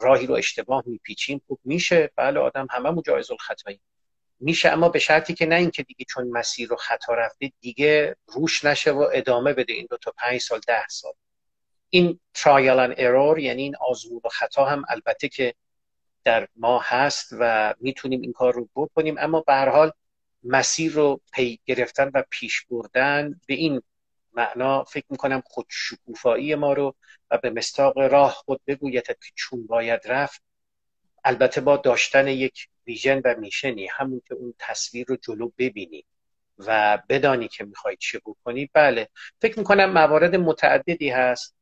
راهی 0.00 0.26
رو 0.26 0.34
اشتباه 0.34 0.82
میپیچیم 0.86 1.40
خوب 1.46 1.60
میشه. 1.64 2.10
بله 2.16 2.40
آدم 2.40 2.66
همه 2.70 3.02
جایز 3.02 3.30
الخطایی 3.30 3.80
میشه 4.40 4.68
اما 4.68 4.88
به 4.88 4.98
شرطی 4.98 5.34
که 5.34 5.46
نه 5.46 5.54
اینکه 5.54 5.82
دیگه 5.82 6.04
چون 6.08 6.28
مسیر 6.28 6.68
رو 6.68 6.76
خطا 6.76 7.14
رفته 7.14 7.52
دیگه 7.60 8.16
روش 8.26 8.64
نشه 8.64 8.90
و 8.90 9.10
ادامه 9.12 9.52
بده 9.52 9.72
این 9.72 9.86
دو 9.90 9.96
تا 9.96 10.12
پنج 10.16 10.40
سال 10.40 10.60
ده 10.66 10.88
سال. 10.88 11.12
این 11.90 12.20
ترایل 12.34 12.78
ان 12.78 12.94
ارور 12.98 13.38
یعنی 13.38 13.62
این 13.62 13.76
آزمون 13.76 14.20
و 14.24 14.28
خطا 14.28 14.64
هم 14.64 14.84
البته 14.88 15.28
که 15.28 15.54
در 16.24 16.48
ما 16.56 16.80
هست 16.84 17.28
و 17.38 17.74
می‌تونیم 17.80 18.20
این 18.20 18.32
کار 18.32 18.54
رو 18.54 18.68
بکنیم 18.74 19.14
اما 19.18 19.40
به 19.40 19.52
هر 19.52 19.68
حال 19.68 19.92
مسیر 20.44 20.92
رو 20.92 21.20
پی 21.32 21.60
گرفتن 21.64 22.10
و 22.14 22.22
پیش 22.30 22.66
بردن 22.70 23.40
به 23.46 23.54
این 23.54 23.82
معنا 24.36 24.84
فکر 24.84 25.06
می‌کنم 25.10 25.42
خود 25.46 25.66
شکوفایی 25.68 26.54
ما 26.54 26.72
رو 26.72 26.94
و 27.30 27.38
به 27.38 27.50
مستاق 27.50 27.98
راه 27.98 28.32
خود 28.32 28.60
بگوید 28.66 29.06
که 29.06 29.32
چون 29.34 29.66
باید 29.66 30.00
رفت. 30.04 30.42
البته 31.24 31.60
با 31.60 31.76
داشتن 31.76 32.28
یک 32.28 32.68
ویژن 32.86 33.20
و 33.24 33.34
میشنی 33.38 33.86
همون 33.86 34.22
که 34.28 34.34
اون 34.34 34.54
تصویر 34.58 35.06
رو 35.08 35.16
جلو 35.16 35.50
ببینی 35.58 36.04
و 36.58 36.98
بدانی 37.08 37.48
که 37.48 37.64
می‌خوای 37.64 37.96
چه 37.96 38.20
بکنی. 38.26 38.70
بله 38.72 39.08
فکر 39.40 39.58
می‌کنم 39.58 39.92
موارد 39.92 40.36
متعددی 40.36 41.10
هست. 41.10 41.56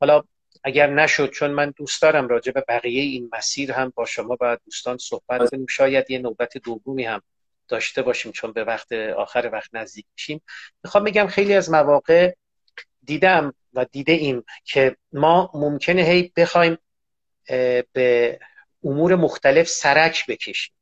حالا 0.00 0.22
اگر 0.64 0.90
نشد 0.90 1.30
چون 1.30 1.50
من 1.50 1.72
دوست 1.76 2.02
دارم 2.02 2.28
راجع 2.28 2.52
به 2.52 2.64
بقیه 2.68 3.02
این 3.02 3.30
مسیر 3.32 3.72
هم 3.72 3.92
با 3.96 4.04
شما 4.04 4.36
و 4.40 4.58
دوستان 4.64 4.98
صحبت 4.98 5.50
کنیم 5.50 5.66
شاید 5.66 6.10
یه 6.10 6.18
نوبت 6.18 6.58
دومی 6.58 7.04
هم 7.04 7.22
داشته 7.70 8.02
باشیم 8.02 8.32
چون 8.32 8.52
به 8.52 8.64
وقت 8.64 8.92
آخر 8.92 9.50
وقت 9.52 9.70
نزدیک 9.72 10.06
میشیم. 10.16 10.42
می‌خوام 10.84 11.04
بگم 11.04 11.26
خیلی 11.26 11.54
از 11.54 11.70
مواقع 11.70 12.34
دیدم 13.02 13.54
و 13.74 13.84
دیده 13.84 14.12
ایم 14.12 14.44
که 14.64 14.96
ما 15.12 15.50
ممکنه 15.54 16.02
هی 16.02 16.32
بخوایم 16.36 16.78
به 17.92 18.40
امور 18.84 19.14
مختلف 19.14 19.68
سرک 19.68 20.26
بکشیم. 20.26 20.74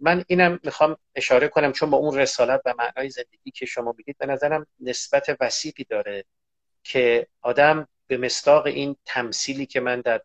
من 0.00 0.24
اینم 0.26 0.60
می‌خوام 0.64 0.96
اشاره 1.14 1.48
کنم 1.48 1.72
چون 1.72 1.90
با 1.90 1.96
اون 1.96 2.18
رسالت 2.18 2.60
و 2.64 2.74
معنای 2.78 3.10
زندگی 3.10 3.50
که 3.54 3.66
شما 3.66 3.94
میگید 3.98 4.18
به 4.18 4.26
نظرم 4.26 4.66
نسبت 4.80 5.36
وسیقی 5.40 5.84
داره 5.84 6.24
که 6.82 7.26
آدم 7.42 7.88
به 8.06 8.16
مستاق 8.16 8.66
این 8.66 8.96
تمثیلی 9.04 9.66
که 9.66 9.80
من 9.80 10.00
در 10.00 10.20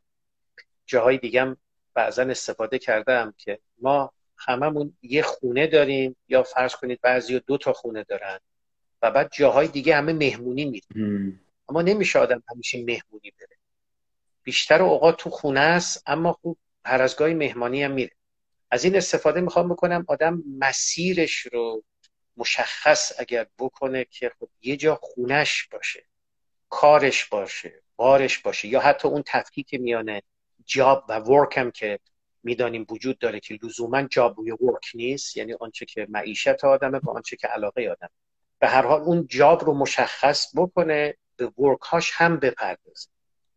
جاهای 0.86 1.18
دیگم 1.18 1.58
بعضا 1.94 2.24
استفاده 2.24 2.80
کردم 2.80 3.34
که 3.38 3.60
ما 3.82 4.14
هممون 4.48 4.98
یه 5.02 5.22
خونه 5.22 5.68
داریم 5.68 6.16
یا 6.28 6.44
فرض 6.44 6.76
کنید 6.76 7.00
بعضی 7.02 7.40
دو 7.40 7.58
تا 7.58 7.74
خونه 7.74 8.04
دارن 8.04 8.40
و 9.02 9.12
بعد 9.12 9.32
جاهای 9.34 9.68
دیگه 9.68 9.96
همه 9.96 10.14
مهمونی 10.14 10.66
میریم 10.66 11.42
اما 11.70 11.82
نمیشه 11.82 12.20
آدم 12.20 12.44
همیشه 12.52 12.78
مهمونی 12.78 13.32
بره. 13.40 13.58
بیشتر 14.44 14.82
اوقات 14.82 15.18
تو 15.18 15.30
خونه 15.30 15.60
است 15.60 16.04
اما 16.06 16.34
خوب 16.34 16.58
هر 16.86 17.02
از 17.02 17.16
گاهی 17.16 17.34
مهمانی 17.34 17.84
هم 17.84 17.92
میره. 17.92 18.12
از 18.72 18.84
این 18.84 18.96
استفاده 18.96 19.42
می‌خوام 19.42 19.70
بکنم 19.70 20.06
آدم 20.08 20.44
مسیرش 20.60 21.40
رو 21.40 21.84
مشخص 22.38 23.20
اگر 23.20 23.48
بکنه 23.60 24.06
که 24.06 24.32
خب 24.40 24.50
یه 24.62 24.78
جا 24.78 25.00
خونش 25.02 25.68
باشه 25.72 26.06
کارش 26.70 27.26
باشه 27.26 27.82
بارش 27.96 28.40
باشه 28.40 28.68
یا 28.68 28.80
حتی 28.80 29.08
اون 29.08 29.24
تفکیک 29.26 29.74
میانه 29.74 30.24
job 30.66 31.06
و 31.10 31.20
work 31.20 31.58
هم 31.58 31.72
که 31.72 32.00
می‌دانیم 32.44 32.86
وجود 32.90 33.20
داره 33.20 33.40
که 33.40 33.60
لزوما 33.64 34.02
job 34.02 34.40
و 34.40 34.44
work 34.44 34.92
نیست 34.94 35.38
یعنی 35.38 35.54
آنچه 35.54 35.86
که 35.86 36.08
معیشت 36.10 36.66
آدمه 36.66 37.00
با 37.00 37.14
آنچه 37.14 37.36
که 37.36 37.48
علاقه 37.48 37.90
آدم 37.90 38.10
به 38.60 38.68
هر 38.68 38.86
حال 38.86 39.02
اون 39.02 39.28
job 39.28 39.64
رو 39.64 39.74
مشخص 39.74 40.56
بکنه 40.56 41.18
به 41.36 41.46
work 41.48 41.82
هاش 41.82 42.12
هم 42.14 42.38
بپردازه. 42.38 43.08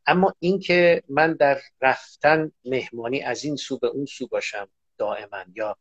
اما 0.07 0.35
اینکه 0.39 1.03
من 1.09 1.33
در 1.33 1.61
رفتن 1.81 2.53
مهمانی 2.65 3.23
از 3.23 3.45
این 3.45 3.57
سو 3.57 3.79
به 3.79 3.87
اون 3.87 4.07
سو 4.07 4.27
باشم 4.27 4.69
دائما 4.99 5.45
یا 5.55 5.77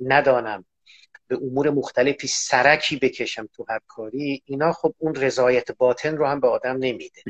ندانم 0.00 0.64
به 1.28 1.36
امور 1.36 1.70
مختلفی 1.70 2.28
سرکی 2.28 2.96
بکشم 2.96 3.48
تو 3.52 3.64
هر 3.68 3.80
کاری 3.86 4.42
اینا 4.44 4.72
خب 4.72 4.94
اون 4.98 5.14
رضایت 5.14 5.72
باطن 5.72 6.16
رو 6.16 6.26
هم 6.26 6.40
به 6.40 6.48
آدم 6.48 6.76
نمیده. 6.76 7.22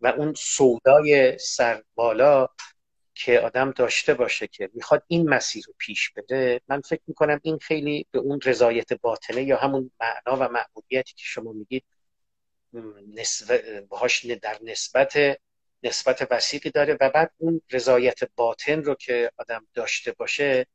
و 0.00 0.06
اون 0.06 0.34
سودای 0.36 1.38
سر 1.38 1.82
بالا 1.94 2.48
که 3.16 3.40
آدم 3.40 3.70
داشته 3.70 4.14
باشه 4.14 4.46
که 4.46 4.70
می‌خواد 4.74 5.04
این 5.06 5.28
مسیر 5.28 5.64
رو 5.66 5.74
پیش 5.78 6.10
بده 6.10 6.60
من 6.68 6.80
فکر 6.80 7.02
می‌کنم 7.06 7.40
این 7.42 7.58
خیلی 7.58 8.06
به 8.10 8.18
اون 8.18 8.40
رضایت 8.44 8.92
باطنه 8.92 9.42
یا 9.42 9.56
همون 9.56 9.90
معنا 10.00 10.36
و 10.36 10.52
معمولیتی 10.52 11.14
که 11.14 11.24
شما 11.24 11.52
میگید 11.52 11.84
باهاش 13.88 14.24
در 14.26 14.58
نسبت 14.62 15.38
نسبت 15.82 16.28
وسیقی 16.30 16.70
داره 16.70 16.96
و 17.00 17.10
بعد 17.10 17.32
اون 17.38 17.60
رضایت 17.70 18.20
باطن 18.36 18.82
رو 18.82 18.94
که 18.94 19.30
آدم 19.36 19.66
داشته 19.74 20.12
باشه 20.12 20.66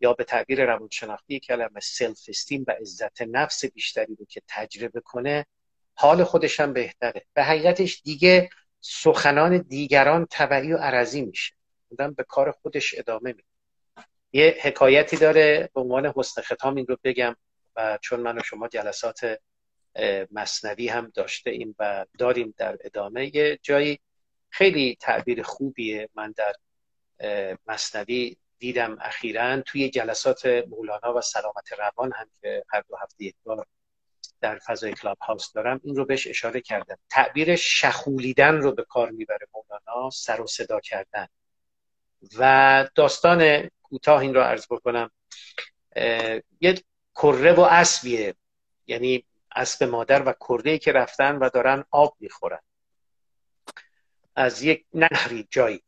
یا 0.00 0.12
به 0.12 0.24
تعبیر 0.24 0.64
روانشناختی 0.64 1.40
کلمه 1.40 1.80
سلف 1.82 2.24
استیم 2.28 2.64
و 2.68 2.70
عزت 2.70 3.22
نفس 3.22 3.64
بیشتری 3.64 4.14
رو 4.14 4.24
که 4.28 4.42
تجربه 4.48 5.00
کنه 5.00 5.46
حال 5.94 6.24
خودش 6.24 6.60
هم 6.60 6.72
بهتره. 6.72 7.26
به 7.34 7.42
حقیقتش 7.42 8.02
دیگه 8.04 8.50
سخنان 8.80 9.58
دیگران 9.58 10.26
طبعی 10.30 10.72
و 10.72 10.76
عرضی 10.76 11.22
میشه. 11.22 11.59
آدم 11.92 12.14
به 12.14 12.24
کار 12.24 12.50
خودش 12.50 12.94
ادامه 12.98 13.32
میده. 13.32 13.48
یه 14.32 14.58
حکایتی 14.62 15.16
داره 15.16 15.70
به 15.74 15.80
عنوان 15.80 16.12
حسن 16.16 16.42
ختام 16.42 16.76
این 16.76 16.86
رو 16.86 16.96
بگم 17.04 17.36
و 17.76 17.98
چون 18.02 18.20
من 18.20 18.38
و 18.38 18.42
شما 18.42 18.68
جلسات 18.68 19.40
مصنوی 20.30 20.88
هم 20.88 21.12
داشته 21.14 21.50
ایم 21.50 21.74
و 21.78 22.06
داریم 22.18 22.54
در 22.56 22.78
ادامه 22.80 23.36
یه 23.36 23.58
جایی 23.62 24.00
خیلی 24.50 24.96
تعبیر 25.00 25.42
خوبیه. 25.42 26.08
من 26.14 26.34
در 26.36 26.54
مصنوی 27.66 28.36
دیدم 28.58 28.98
اخیرا 29.00 29.60
توی 29.60 29.90
جلسات 29.90 30.46
مولانا 30.46 31.14
و 31.14 31.20
سلامت 31.20 31.72
روان 31.78 32.12
هم 32.12 32.30
که 32.40 32.64
هر 32.68 32.80
دو 32.80 32.96
هفته 32.96 33.24
یک 33.24 33.34
بار 33.44 33.66
در 34.40 34.58
فضای 34.58 34.92
کلاب 34.92 35.18
هاوس 35.20 35.52
دارم 35.52 35.80
این 35.84 35.96
رو 35.96 36.04
بهش 36.04 36.26
اشاره 36.26 36.60
کردم. 36.60 36.98
تعبیر 37.10 37.56
شخولیدن 37.56 38.54
رو 38.54 38.72
به 38.72 38.84
کار 38.84 39.10
می‌بره 39.10 39.46
مولانا 39.54 40.10
سر 40.10 40.40
و 40.40 40.46
صدا 40.46 40.80
کردن. 40.80 41.26
و 42.38 42.88
داستان 42.94 43.70
کوتاه 43.82 44.20
این 44.20 44.34
رو 44.34 44.40
عرض 44.40 44.66
بکنم. 44.70 45.10
یه 46.60 46.74
کره 47.14 47.52
و 47.52 47.60
اسبیه. 47.60 48.34
یعنی 48.86 49.24
اسب 49.54 49.84
مادر 49.84 50.22
و 50.28 50.34
کرده 50.48 50.78
که 50.78 50.92
رفتن 50.92 51.36
و 51.36 51.48
دارن 51.48 51.84
آب 51.90 52.16
می‌خورن. 52.20 52.60
از 54.36 54.62
یک 54.62 54.84
نهری 54.94 55.48
جایی. 55.50 55.82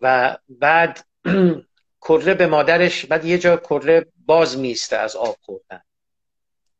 و 0.00 0.36
بعد 0.48 1.06
کره 2.08 2.34
به 2.34 2.46
مادرش 2.46 3.06
بعد 3.06 3.24
یه 3.24 3.38
جا 3.38 3.56
کره 3.56 4.06
باز 4.26 4.58
میسته 4.58 4.96
از 4.96 5.16
آب 5.16 5.36
خوردن. 5.40 5.82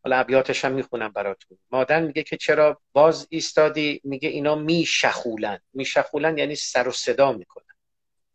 حالا 0.05 0.17
ابیاتش 0.17 0.65
هم 0.65 0.73
می‌خونم 0.73 1.09
براتون. 1.09 1.59
مادر 1.71 2.01
میگه 2.01 2.23
که 2.23 2.37
چرا 2.37 2.81
باز 2.93 3.27
ایستادی؟ 3.31 4.01
میگه 4.05 4.29
اینا 4.29 4.55
میشخولن. 4.55 5.61
میشخولن 5.73 6.39
یعنی 6.39 6.55
سر 6.55 6.89
و 6.89 6.93
صدا 6.93 7.33
می‌کنن. 7.33 7.70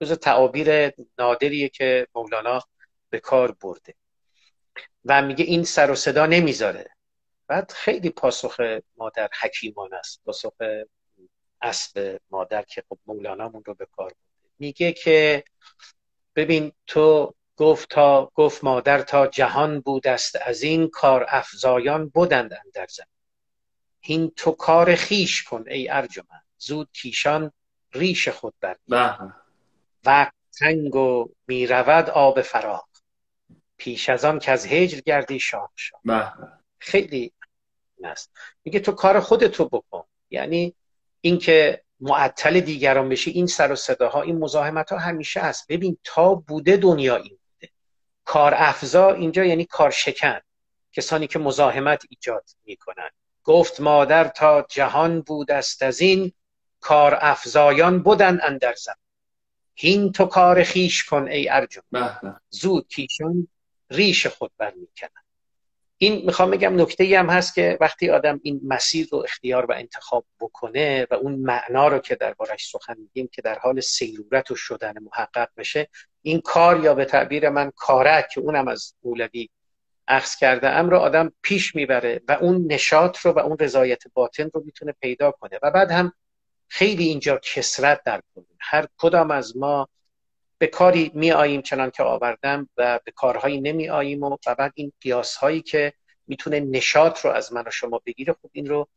جز 0.01 0.11
تعابیر 0.11 0.91
نادریه 1.17 1.69
که 1.69 2.07
مولانا 2.15 2.61
به 3.09 3.19
کار 3.19 3.51
برده. 3.51 3.93
و 5.05 5.21
میگه 5.21 5.45
این 5.45 5.63
سر 5.63 5.91
و 5.91 5.95
صدا 5.95 6.25
نمی‌ذاره. 6.25 6.89
بعد 7.47 7.71
خیلی 7.71 8.09
پاسخ 8.09 8.61
مادر 8.97 9.29
حکیمان 9.41 9.93
است. 9.93 10.21
پاسخ 10.25 10.53
اسب 11.61 12.19
مادر 12.29 12.61
که 12.61 12.83
خب 12.89 12.97
مولانامون 13.05 13.63
رو 13.65 13.73
به 13.73 13.85
کار 13.85 14.05
برده. 14.07 14.49
میگه 14.59 14.93
که 14.93 15.43
ببین 16.35 16.71
تو 16.87 17.33
گفت 17.57 17.89
تا 17.89 18.31
گفت 18.35 18.63
مادر 18.63 19.01
تا 19.01 19.27
جهان 19.27 19.79
بود 19.79 20.07
است. 20.07 20.35
از 20.35 20.63
این 20.63 20.89
کار 20.89 21.25
افزایان 21.29 22.09
بودند 22.09 22.49
در 22.73 22.87
زمین. 22.89 23.07
این 23.99 24.31
تو 24.35 24.51
کار 24.51 24.95
خیش 24.95 25.43
کن 25.43 25.63
ای 25.67 25.89
ارجمند. 25.89 26.45
زود 26.57 26.89
کیشان 26.93 27.51
ریش 27.93 28.27
خود 28.29 28.53
بر 28.61 28.75
وقت 30.05 30.33
تنگ 30.59 30.95
و 30.95 31.29
می‌رود 31.47 32.09
آب 32.09 32.41
فراغ 32.41 32.87
پیش 33.77 34.09
از 34.09 34.25
آن 34.25 34.39
که 34.39 34.51
از 34.51 34.65
هجر 34.65 34.99
گردی 34.99 35.39
شاه 35.39 35.71
شاه 35.75 36.01
خیلی 36.79 37.33
است. 38.03 38.31
میگه 38.63 38.79
تو 38.79 38.91
کار 38.91 39.19
خودتو 39.19 39.69
بکن. 39.69 40.03
یعنی 40.29 40.75
اینکه 41.21 41.83
معطل 41.99 42.59
دیگران 42.59 43.09
بشی 43.09 43.31
این 43.31 43.47
سر 43.47 43.71
و 43.71 43.75
صداها 43.75 44.21
این 44.21 44.39
مزاحمت 44.39 44.91
ها 44.91 44.97
همیشه 44.97 45.39
هست. 45.39 45.67
ببین 45.69 45.97
تا 46.03 46.35
بوده 46.35 46.77
دنیا 46.77 47.15
این 47.15 47.39
بوده. 47.45 47.73
کار 48.25 48.53
افزا 48.57 49.11
اینجا 49.11 49.45
یعنی 49.45 49.65
کار 49.65 49.91
شکن. 49.91 50.39
کسانی 50.91 51.27
که 51.27 51.39
مزاحمت 51.39 52.03
ایجاد 52.09 52.49
می‌کنن. 52.65 53.09
گفت 53.43 53.79
مادر 53.79 54.27
تا 54.27 54.65
جهان 54.69 55.21
بود 55.21 55.51
است 55.51 55.83
از 55.83 56.01
این 56.01 56.31
کار 56.79 57.17
افزایان 57.21 58.03
بودن 58.03 58.39
اندر 58.43 58.73
زم 58.73 58.95
هین 59.75 60.11
تو 60.11 60.25
کار 60.25 60.63
خیش 60.63 61.03
کن 61.03 61.27
ای 61.27 61.49
ارجون 61.49 61.83
زود 62.49 62.87
کیشان 62.87 63.47
ریش 63.89 64.27
خود 64.27 64.51
برمیکنن 64.57 65.09
این 65.97 66.25
می‌خوام 66.25 66.51
بگم 66.51 66.81
نکته 66.81 67.03
ای 67.03 67.15
هم 67.15 67.29
هست 67.29 67.55
که 67.55 67.77
وقتی 67.81 68.09
آدم 68.09 68.39
این 68.43 68.61
مسیر 68.63 69.07
رو 69.11 69.17
اختیار 69.17 69.65
و 69.65 69.73
انتخاب 69.73 70.25
بکنه 70.39 71.07
و 71.11 71.13
اون 71.13 71.35
معنا 71.35 71.87
رو 71.87 71.99
که 71.99 72.15
دربارش 72.15 72.69
سخن 72.69 72.95
میگیم 72.97 73.29
که 73.31 73.41
در 73.41 73.59
حال 73.59 73.79
سیرورت 73.79 74.51
و 74.51 74.55
شدن 74.55 74.93
محقق 75.01 75.49
بشه 75.57 75.87
این 76.21 76.41
کار 76.41 76.83
یا 76.83 76.93
به 76.93 77.05
تعبیر 77.05 77.49
من 77.49 77.71
کارک 77.75 78.29
که 78.33 78.41
اونم 78.41 78.67
از 78.67 78.93
مولوی 79.03 79.49
اخذ 80.07 80.35
کرده 80.35 80.69
ام 80.69 80.89
رو 80.89 80.97
آدم 80.97 81.31
پیش 81.41 81.75
می‌بره 81.75 82.21
و 82.27 82.31
اون 82.31 82.65
نشاط 82.69 83.17
رو 83.17 83.31
و 83.31 83.39
اون 83.39 83.57
رضایت 83.59 84.03
باطن 84.13 84.49
رو 84.53 84.63
می‌تونه 84.65 84.95
پیدا 85.01 85.31
کنه. 85.31 85.59
و 85.63 85.71
بعد 85.71 85.91
هم 85.91 86.13
خیلی 86.67 87.03
اینجا 87.03 87.37
کسرت 87.37 88.03
در 88.03 88.21
کنه 88.35 88.45
هر 88.59 88.87
کدام 88.97 89.31
از 89.31 89.57
ما 89.57 89.89
به 90.57 90.67
کاری 90.67 91.11
می 91.13 91.31
آییم 91.31 91.61
چنان 91.61 91.91
که 91.91 92.03
آوردم 92.03 92.69
و 92.77 92.99
به 93.05 93.11
کارهایی 93.11 93.61
نمی 93.61 93.89
آییم 93.89 94.23
و, 94.23 94.37
بعد 94.57 94.71
این 94.75 94.91
قیاس 95.01 95.35
هایی 95.35 95.61
که 95.61 95.93
می‌تونه 96.27 96.59
نشاط 96.59 97.19
رو 97.19 97.31
از 97.31 97.53
من 97.53 97.63
و 97.67 97.71
شما 97.71 98.01
بگیره 98.05 98.33
خب 98.33 98.49
این 98.51 98.65
رو 98.65 98.87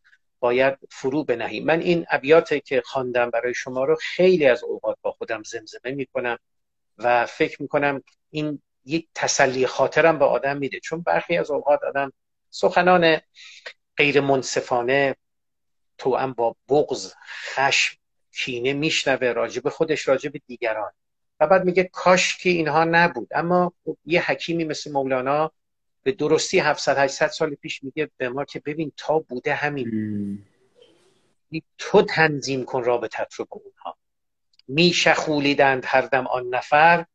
باید 0.40 0.78
فرو 0.90 1.24
بنهیم. 1.24 1.64
من 1.64 1.80
این 1.80 2.06
ابیات 2.10 2.54
که 2.54 2.82
خواندم 2.84 3.30
برای 3.30 3.54
شما 3.54 3.84
رو 3.84 3.96
خیلی 4.00 4.46
از 4.46 4.64
اوقات 4.64 4.98
با 5.02 5.12
خودم 5.12 5.42
زمزمه 5.42 5.92
می‌کنم 5.92 6.38
و 6.98 7.26
فکر 7.26 7.62
می‌کنم 7.62 8.02
این 8.30 8.62
یک 8.84 9.08
تسلی 9.14 9.66
خاطرم 9.66 10.18
به 10.18 10.24
آدم 10.24 10.56
میده. 10.56 10.80
چون 10.80 11.02
برخی 11.02 11.36
از 11.36 11.50
اوقات 11.50 11.84
آدم 11.84 12.12
سخنان 12.50 13.20
غیر 13.96 14.20
منصفانه 14.20 15.16
تو 15.98 16.16
هم 16.16 16.32
با 16.32 16.56
بغض 16.68 17.12
خشم 17.54 17.96
کینه 18.32 18.72
میشنوه 18.72 19.32
راجب 19.32 19.68
خودش 19.68 20.08
راجب 20.08 20.32
دیگران. 20.46 20.92
و 21.40 21.46
بعد 21.46 21.64
میگه 21.64 21.84
کاش 21.84 22.36
که 22.36 22.50
اینها 22.50 22.84
نبود. 22.84 23.28
اما 23.34 23.72
خب 23.84 23.96
یه 24.04 24.30
حکیمی 24.30 24.64
مثل 24.64 24.92
مولانا 24.92 25.52
به 26.02 26.12
درستی 26.12 26.58
700 26.58 26.98
800 26.98 27.26
سال 27.28 27.54
پیش 27.54 27.84
میگه 27.84 28.10
به 28.16 28.28
ما 28.28 28.44
که 28.44 28.62
ببین 28.66 28.92
تا 28.96 29.18
بوده 29.18 29.54
همین. 29.54 29.88
تو 31.78 32.02
تنظیم 32.02 32.64
کن 32.64 32.84
رابطت 32.84 33.34
رو 33.34 33.46
با 33.50 33.60
اونها. 33.64 33.96
میشخولیدند 34.68 35.82
هر 35.86 36.00
دم 36.00 36.26
آن 36.26 36.48
نفر 36.48 37.06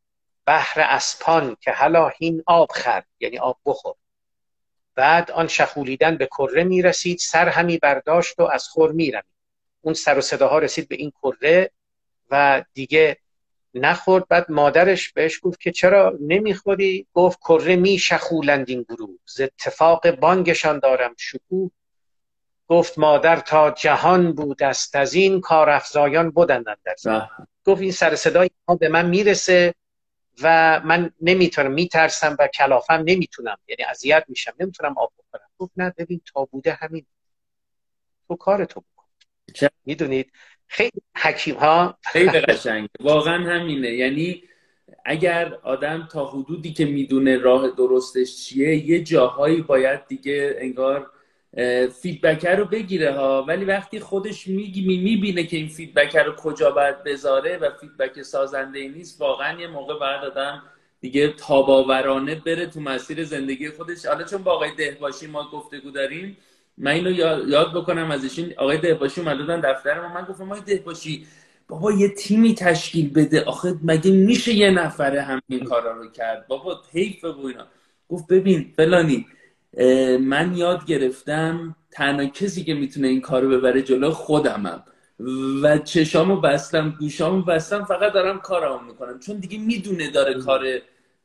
بحر 0.46 0.82
اسپان 0.82 1.58
که 1.62 1.72
حالا 1.72 2.08
هین 2.08 2.43
آب 2.46 2.72
خرد 2.72 3.08
یعنی 3.19 3.38
آب 3.38 3.60
بخور. 3.65 3.96
بعد 4.95 5.32
آن 5.32 5.47
شخولیدن 5.47 6.17
به 6.17 6.25
کره 6.25 6.63
می‌رسید 6.63 7.17
سر 7.17 7.49
همی 7.49 7.77
برداشت 7.77 8.39
و 8.39 8.43
از 8.43 8.67
خور 8.67 8.91
میرمید. 8.91 9.25
اون 9.82 9.93
سر 9.93 10.17
و 10.17 10.21
صداها 10.21 10.60
رسید 10.60 10.88
به 10.88 10.95
این 10.95 11.12
کره 11.12 11.71
و 12.32 12.63
دیگه 12.73 13.17
نخورد. 13.73 14.27
بعد 14.27 14.51
مادرش 14.51 15.12
بهش 15.12 15.39
گفت 15.43 15.60
که 15.60 15.71
چرا 15.71 16.17
نمی‌خوری؟ 16.21 17.08
گفت 17.13 17.39
کره 17.39 17.75
می 17.75 17.97
شخولند 17.97 18.69
این 18.69 18.86
گروه. 18.89 19.17
ز 19.25 19.41
اتفاق 19.41 20.12
بانگشان 20.12 20.79
دارم 20.79 21.13
شکوه. 21.17 21.71
گفت 22.67 22.99
مادر 22.99 23.36
تا 23.36 23.71
جهان 23.71 24.34
بود 24.34 24.63
است 24.63 24.95
از 24.95 25.13
این 25.13 25.41
کار 25.41 25.69
افزایان 25.69 26.29
بودند 26.29 26.65
در 26.65 26.77
بله. 27.06 27.29
گفت 27.65 27.82
این 27.82 27.91
سر 27.91 28.15
صدای 28.15 28.49
به 28.79 28.89
من 28.89 29.06
می‌رسه. 29.06 29.73
و 30.41 30.82
من 30.86 31.12
نمی‌تونم 31.22 31.72
میترسم 31.72 32.36
و 32.39 32.48
کلافم 32.48 33.04
نمی‌تونم. 33.06 33.58
یعنی 33.67 33.84
اذیت 33.84 34.26
میشم 34.28 34.54
نمی‌تونم 34.60 34.98
آب 34.98 35.13
بکنم 35.17 35.48
گفت 35.58 35.72
نه 35.78 35.93
ببین 35.98 36.22
تا 36.34 36.46
بوده 36.46 36.74
همین. 36.74 37.06
تو 38.28 38.36
کار 38.36 38.65
تو 38.65 38.82
بکن. 38.82 39.67
می‌دونید؟ 39.86 40.32
خیلی 40.67 41.02
حکیم 41.15 41.56
ها. 41.56 41.98
خیلی 42.02 42.39
قشنگ. 42.39 42.89
واقعا 43.00 43.43
همینه. 43.43 43.89
یعنی 43.89 44.43
اگر 45.06 45.54
آدم 45.54 46.08
تا 46.12 46.26
حدودی 46.26 46.74
که 46.74 46.86
می‌دونه 46.86 47.38
راه 47.38 47.69
درستش 47.69 48.46
چیه 48.46 48.89
یه 48.89 49.04
جاهایی 49.04 49.62
باید 49.62 50.08
دیگه 50.08 50.56
انگار 50.58 51.12
feedback 52.01 52.45
رو 52.45 52.65
بگیره 52.65 53.11
ها. 53.11 53.43
ولی 53.43 53.65
وقتی 53.65 53.99
خودش 53.99 54.47
میگی 54.47 54.97
می‌بینه 54.97 55.43
که 55.43 55.57
این 55.57 55.67
feedback 55.67 56.15
رو 56.15 56.35
کجا 56.35 56.71
باید 56.71 57.03
بذاره 57.03 57.57
و 57.57 57.69
feedback 57.82 58.21
سازنده 58.21 58.79
ای 58.79 58.89
نیست 58.89 59.21
واقعا 59.21 59.61
یه 59.61 59.67
موقع 59.67 59.99
باید 59.99 60.21
آدم 60.23 60.63
دیگه 61.01 61.27
تاب‌آورانه 61.27 62.36
بره 62.35 62.65
تو 62.65 62.79
مسیر 62.79 63.23
زندگی 63.23 63.69
خودش. 63.69 64.05
حالا 64.05 64.23
چون 64.23 64.43
با 64.43 64.51
آقای 64.51 64.75
دهباشی 64.77 65.27
ما 65.27 65.49
گفتگو 65.53 65.91
داریم 65.91 66.37
من 66.77 66.91
اینو 66.91 67.11
یاد 67.49 67.73
بکنم 67.73 68.11
از 68.11 68.37
این 68.37 68.53
آقای 68.57 68.77
دهباشی 68.77 69.21
اومدن 69.21 69.59
دفتر 69.59 70.01
ما. 70.01 70.13
من 70.13 70.25
گفتم 70.25 70.51
آقای 70.51 70.61
دهباشی 70.61 71.27
بابا 71.67 71.91
یه 71.91 72.09
تیمی 72.09 72.55
تشکیل 72.55 73.13
بده. 73.13 73.43
آخه 73.43 73.75
مگه 73.83 74.11
میشه 74.11 74.53
یه 74.53 74.71
نفره 74.71 75.21
همین 75.21 75.63
کارا 75.65 75.91
رو 75.91 76.11
کرد؟ 76.11 76.47
بابا 76.47 76.81
حیفه 76.93 77.27
و 77.27 77.45
اینا. 77.45 77.67
گفت 78.09 78.27
ببین 78.27 78.73
فلانی 78.77 79.25
من 80.19 80.53
یاد 80.57 80.86
گرفتم 80.86 81.75
تنها 81.91 82.25
کسی 82.25 82.63
که 82.63 82.73
می‌تونه 82.73 83.07
این 83.07 83.21
کارو 83.21 83.49
ببره 83.49 83.81
جلو 83.81 84.12
خودمم. 84.12 84.83
و 85.63 85.77
چشامو 85.77 86.36
بستم 86.36 86.95
گوشامو 86.99 87.41
بستم 87.41 87.83
فقط 87.83 88.13
دارم 88.13 88.39
کارمو 88.39 88.79
می‌کنم. 88.79 89.19
چون 89.19 89.38
دیگه 89.38 89.59
می‌دونه 89.59 90.12
داره 90.12 90.33
کار 90.33 90.62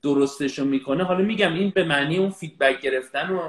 درستشو 0.03 0.65
می‌کنه. 0.65 1.05
حالا 1.05 1.25
میگم 1.25 1.55
این 1.55 1.73
به 1.75 1.85
معنی 1.85 2.19
اون 2.19 2.31
فیدبک 2.31 2.81
گرفتن 2.81 3.31
و 3.31 3.41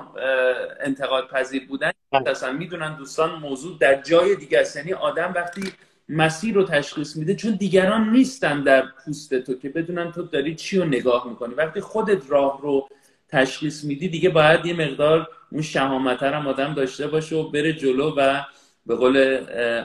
انتقاد 0.79 1.27
پذیر 1.27 1.67
بودن 1.67 1.91
اصلا 2.25 2.51
می‌دونن 2.51 2.95
دوستان 2.97 3.39
موضوع 3.39 3.77
در 3.79 4.01
جای 4.01 4.35
دیگه 4.35 4.59
است. 4.59 4.75
یعنی 4.75 4.93
آدم 4.93 5.33
وقتی 5.35 5.61
مسیر 6.09 6.55
رو 6.55 6.63
تشخیص 6.63 7.15
میده 7.15 7.35
چون 7.35 7.55
دیگران 7.55 8.09
نیستن 8.09 8.63
در 8.63 8.83
پوست 9.05 9.39
تو 9.39 9.53
که 9.53 9.69
بدونن 9.69 10.11
تو 10.11 10.23
داری 10.23 10.55
چی 10.55 10.79
رو 10.79 10.85
نگاه 10.85 11.29
می‌کنی. 11.29 11.53
وقتی 11.53 11.81
خودت 11.81 12.29
راه 12.29 12.59
رو 12.61 12.89
تشخیص 13.31 13.83
میدی 13.83 14.09
دیگه 14.09 14.29
باید 14.29 14.65
یه 14.65 14.73
مقدار 14.73 15.27
اون 15.51 15.61
شهامتر 15.61 16.33
هم 16.33 16.47
آدم 16.47 16.73
داشته 16.73 17.07
باشه 17.07 17.35
و 17.35 17.49
بره 17.49 17.73
جلو 17.73 18.15
و 18.17 18.41
به 18.85 18.95
قول 18.95 19.17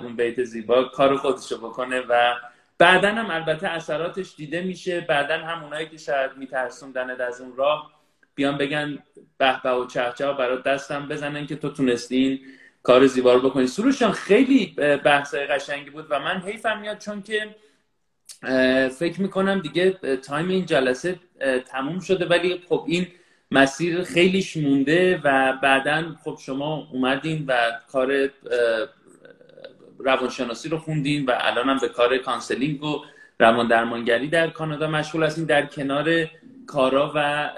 اون 0.03 0.17
بیت 0.17 0.45
زیبا 0.45 0.85
کار 0.85 1.17
خودشو 1.17 1.59
بکنه 1.59 2.01
و 2.01 2.35
بعدا 2.79 3.09
هم 3.09 3.31
البته 3.31 3.69
اثراتش 3.69 4.35
دیده 4.37 4.63
میشه. 4.63 5.01
بعدا 5.01 5.39
هم 5.39 5.65
اونایی 5.65 5.89
که 5.89 5.97
شاید 5.97 6.31
میترسوندن 6.37 7.21
از 7.21 7.41
اون 7.41 7.57
راه 7.57 7.91
بیان 8.35 8.59
بگن 8.59 8.99
به 9.39 9.61
به 9.63 9.71
و 9.71 9.87
چهچه 9.87 10.33
برات 10.33 10.63
دستم 10.63 11.09
بزنن 11.09 11.47
که 11.47 11.57
تو 11.57 11.69
تونستی 11.69 12.41
کار 12.83 13.07
زیبا 13.07 13.35
رو 13.35 13.51
بکنی. 13.51 13.67
سروش 13.67 14.00
جان 14.00 14.13
خیلی 14.13 14.67
بحثای 15.05 15.47
قشنگی 15.47 15.91
بود 15.91 16.07
و 16.11 16.19
من 16.21 16.41
حیفم 16.41 16.81
میاد 16.81 16.99
چون 16.99 17.23
که 17.23 17.55
فکر 18.89 19.21
می‌کنم 19.21 19.61
دیگه 19.61 19.91
time 20.23 20.49
این 20.49 20.67
جلسه 20.67 21.21
تموم 21.67 22.01
شده 22.01 22.27
ولی 22.27 22.63
خب 22.69 22.85
این 22.89 23.07
مسیر 23.51 24.03
خیلیش 24.03 24.57
مونده 24.57 25.21
و 25.25 25.53
بعدا 25.63 26.05
خب 26.25 26.39
شما 26.41 26.89
اومدین 26.93 27.45
و 27.49 27.73
کار 27.93 28.31
روانشناسی 29.99 30.69
رو 30.69 30.79
خوندین 30.79 31.27
و 31.27 31.33
الان 31.41 31.69
هم 31.69 31.79
به 31.79 31.89
کار 31.89 32.19
counseling 32.19 32.85
و 32.85 33.05
روان 33.41 33.69
درمانگری 33.69 34.29
در 34.29 34.51
کانادا 34.51 34.87
مشغول 34.87 35.23
هستین. 35.25 35.45
در 35.45 35.67
کنار 35.67 36.31
کارا 36.67 37.13
و 37.15 37.51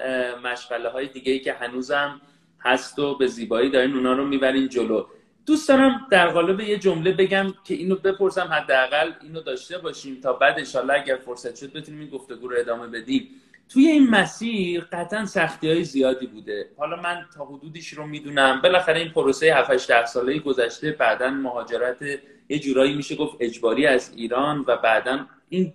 مشغله 0.44 0.88
های 0.88 1.06
دیگه 1.06 1.38
که 1.38 1.52
هنوزم 1.52 2.20
هست 2.60 2.98
و 2.98 3.18
به 3.18 3.26
زیبایی 3.26 3.70
دارین 3.70 3.96
اونا 3.96 4.12
رو 4.12 4.24
می‌برین 4.26 4.68
جلو. 4.68 5.06
دوست 5.46 5.68
دارم 5.68 6.06
در 6.10 6.28
قالب 6.28 6.60
یه 6.60 6.78
جمله 6.78 7.12
بگم 7.12 7.54
که 7.64 7.74
اینو 7.74 7.94
بپرسم 7.94 8.48
حداقل 8.52 9.12
اینو 9.22 9.40
داشته 9.40 9.78
باشیم 9.78 10.20
تا 10.20 10.32
بعد 10.32 10.58
انشالله 10.58 10.94
اگر 10.94 11.16
فرصت 11.16 11.56
شد 11.56 11.72
بتونیم 11.72 12.00
این 12.00 12.10
گفتگو 12.10 12.48
رو 12.48 12.56
ادامه 12.58 12.86
بدیم. 12.86 13.28
توی 13.68 13.86
این 13.86 14.10
مسیر 14.10 14.86
قطعا 14.92 15.24
سختی 15.24 15.68
های 15.68 15.84
زیادی 15.84 16.26
بوده. 16.26 16.68
حالا 16.76 16.96
من 16.96 17.26
تا 17.34 17.44
حدودیش 17.44 17.88
رو 17.88 18.06
می‌دونم. 18.06 18.60
بالاخره 18.62 18.98
این 18.98 19.08
پروسه 19.08 19.54
7 19.54 19.88
ده 19.88 20.06
ساله 20.06 20.38
گذشته 20.38 20.92
بعدا 20.92 21.30
مهاجرت 21.30 22.02
یه 22.48 22.58
جورایی 22.58 22.94
میشه 22.94 23.16
گفت 23.16 23.36
اجباری 23.40 23.86
از 23.86 24.12
ایران 24.16 24.64
و 24.66 24.76
بعدا 24.76 25.26
این 25.48 25.72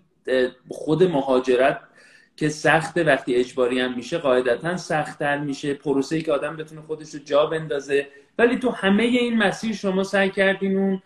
خود 0.69 1.03
مهاجرت 1.03 1.81
که 2.35 2.49
سخت 2.49 2.97
وقتی 2.97 3.35
اجباری 3.35 3.79
هم 3.79 3.95
میشه 3.95 4.17
قاعدتا 4.17 4.77
سختتر 4.77 5.37
میشه. 5.37 5.73
پروسه 5.73 6.15
ای 6.15 6.21
که 6.21 6.31
آدم 6.31 6.57
بتونه 6.57 6.81
خودش 6.81 7.13
رو 7.13 7.19
جا 7.19 7.45
بندازه. 7.45 8.07
ولی 8.37 8.57
تو 8.57 8.69
همه 8.69 9.03
این 9.03 9.37
مسیر 9.37 9.75
شما 9.75 10.03
سعی 10.03 10.29
کردین 10.29 10.77
اون 10.77 11.01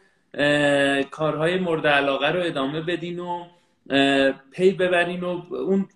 کارهای 1.12 1.60
مورد 1.60 1.88
علاقه 1.88 2.32
رو 2.32 2.44
ادامه 2.44 2.82
بدین 2.82 3.20
و 3.20 3.46
پی 4.52 4.72
ببرین 4.72 5.24
و 5.24 5.42
اون 5.52 5.88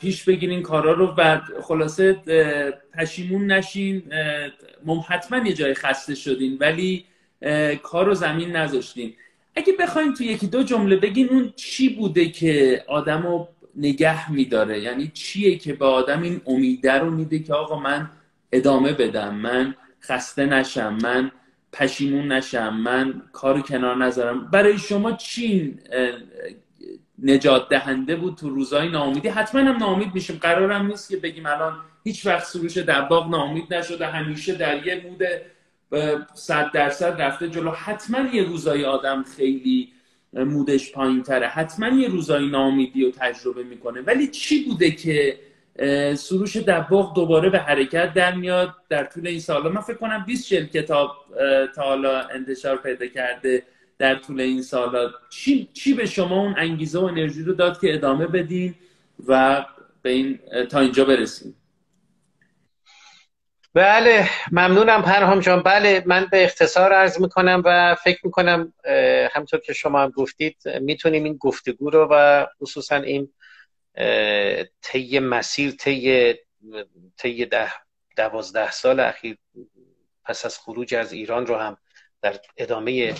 پیش 0.00 0.24
بگیرین 0.24 0.62
کارا 0.62 0.92
رو 0.92 1.14
و 1.18 1.40
خلاصه 1.62 2.12
پشیمون 2.94 3.46
نشین. 3.46 4.02
حتما 5.08 5.48
یه 5.48 5.52
جای 5.52 5.74
خسته 5.74 6.14
شدین 6.14 6.56
ولی 6.60 7.04
کار 7.82 8.06
رو 8.06 8.14
زمین 8.14 8.56
نذاشتین. 8.56 9.14
اگه 9.56 9.72
بخواین 9.80 10.14
تو 10.14 10.24
یکی 10.24 10.46
دو 10.46 10.62
جمله 10.62 10.96
بگین 10.96 11.28
اون 11.28 11.52
چی 11.56 11.88
بوده 11.88 12.28
که 12.28 12.84
آدم 12.88 13.22
رو 13.22 13.48
نگه 13.76 14.32
میداره؟ 14.32 14.80
یعنی 14.80 15.10
چیه 15.14 15.58
که 15.58 15.72
به 15.72 15.84
آدم 15.84 16.22
این 16.22 16.40
امیده 16.46 16.92
رو 16.92 17.10
میده 17.10 17.38
که 17.38 17.54
آقا 17.54 17.80
من 17.80 18.10
ادامه 18.52 18.92
بدم 18.92 19.34
من 19.34 19.74
خسته 20.02 20.46
نشم 20.46 20.98
من 21.02 21.30
پشیمون 21.72 22.32
نشم 22.32 22.76
من 22.76 23.22
کار 23.32 23.60
کنار 23.60 23.96
نذارم؟ 23.96 24.50
برای 24.50 24.78
شما 24.78 25.12
چی 25.12 25.78
نجات 27.22 27.68
دهنده 27.68 28.16
بود 28.16 28.34
تو 28.34 28.48
روزای 28.48 28.88
ناامیدی. 28.88 29.28
حتما 29.28 29.60
هم 29.60 29.76
ناامید 29.76 30.14
میشیم. 30.14 30.38
قرارم 30.42 30.86
نیست 30.86 31.08
که 31.10 31.16
بگیم 31.16 31.46
الان 31.46 31.76
هیچ 32.04 32.26
وقت 32.26 32.44
سروش 32.44 32.76
دباغ 32.76 33.30
ناامید 33.30 33.74
نشده. 33.74 34.06
همیشه 34.06 34.54
در 34.54 34.86
یه 34.86 35.06
مود 35.06 35.22
صد 36.34 36.70
درصد 36.72 37.22
رفته 37.22 37.48
جلو. 37.48 37.70
حتما 37.70 38.18
یه 38.32 38.42
روزای 38.42 38.84
آدم 38.84 39.24
خیلی 39.36 39.92
مودش 40.32 40.92
پایین 40.92 41.22
تره 41.22 41.46
حتما 41.46 41.88
یه 41.88 42.08
روزای 42.08 42.48
ناامیدی 42.48 43.04
رو 43.04 43.10
تجربه 43.10 43.62
می‌کنه. 43.62 44.00
ولی 44.00 44.26
چی 44.26 44.64
بوده 44.64 44.90
که 44.90 45.38
سروش 46.16 46.56
دباغ 46.56 47.14
دوباره 47.14 47.50
به 47.50 47.58
حرکت 47.58 48.14
در 48.14 48.34
میاد؟ 48.34 48.74
در 48.88 49.04
طول 49.04 49.26
این 49.26 49.40
سالا 49.40 49.70
من 49.70 49.80
فکر 49.80 49.96
کنم 49.96 50.24
20 50.26 50.48
چل 50.48 50.64
کتاب 50.64 51.16
تا 51.76 51.82
حالا 51.82 52.20
انتشار 52.20 52.76
پیدا 52.76 53.06
کرده. 53.06 53.62
در 54.00 54.14
طول 54.14 54.40
این 54.40 54.62
سالا 54.62 55.10
چی, 55.30 55.70
چی 55.72 55.94
به 55.94 56.06
شما 56.06 56.40
اون 56.40 56.54
انگیزه 56.58 56.98
و 56.98 57.04
انرژی 57.04 57.42
رو 57.42 57.52
داد 57.52 57.80
که 57.80 57.94
ادامه 57.94 58.26
بدین 58.26 58.74
و 59.26 59.64
به 60.02 60.10
این 60.10 60.38
تا 60.70 60.80
اینجا 60.80 61.04
برسیم؟ 61.04 61.56
بله 63.74 64.28
ممنونم 64.52 65.02
پرهام 65.02 65.40
جان. 65.40 65.62
بله 65.62 66.02
من 66.06 66.26
به 66.30 66.44
اختصار 66.44 66.92
عرض 66.92 67.20
می‌کنم 67.20 67.62
و 67.64 67.96
فکر 68.04 68.20
می‌کنم 68.24 68.72
همطور 69.32 69.60
که 69.60 69.72
شما 69.72 70.02
هم 70.02 70.10
گفتید 70.10 70.56
می‌تونیم 70.80 71.24
این 71.24 71.36
گفتگو 71.36 71.90
رو 71.90 72.08
و 72.10 72.46
خصوصا 72.60 72.96
این 72.96 73.28
طی 74.82 75.18
مسیر 75.18 75.70
طی 75.70 76.34
طی 77.16 77.46
ده 77.46 77.72
دوازده 78.16 78.70
سال 78.70 79.00
اخیر 79.00 79.36
پس 80.24 80.44
از 80.44 80.58
خروج 80.58 80.94
از 80.94 81.12
ایران 81.12 81.46
رو 81.46 81.56
هم 81.56 81.76
در 82.22 82.40
ادامه 82.56 83.14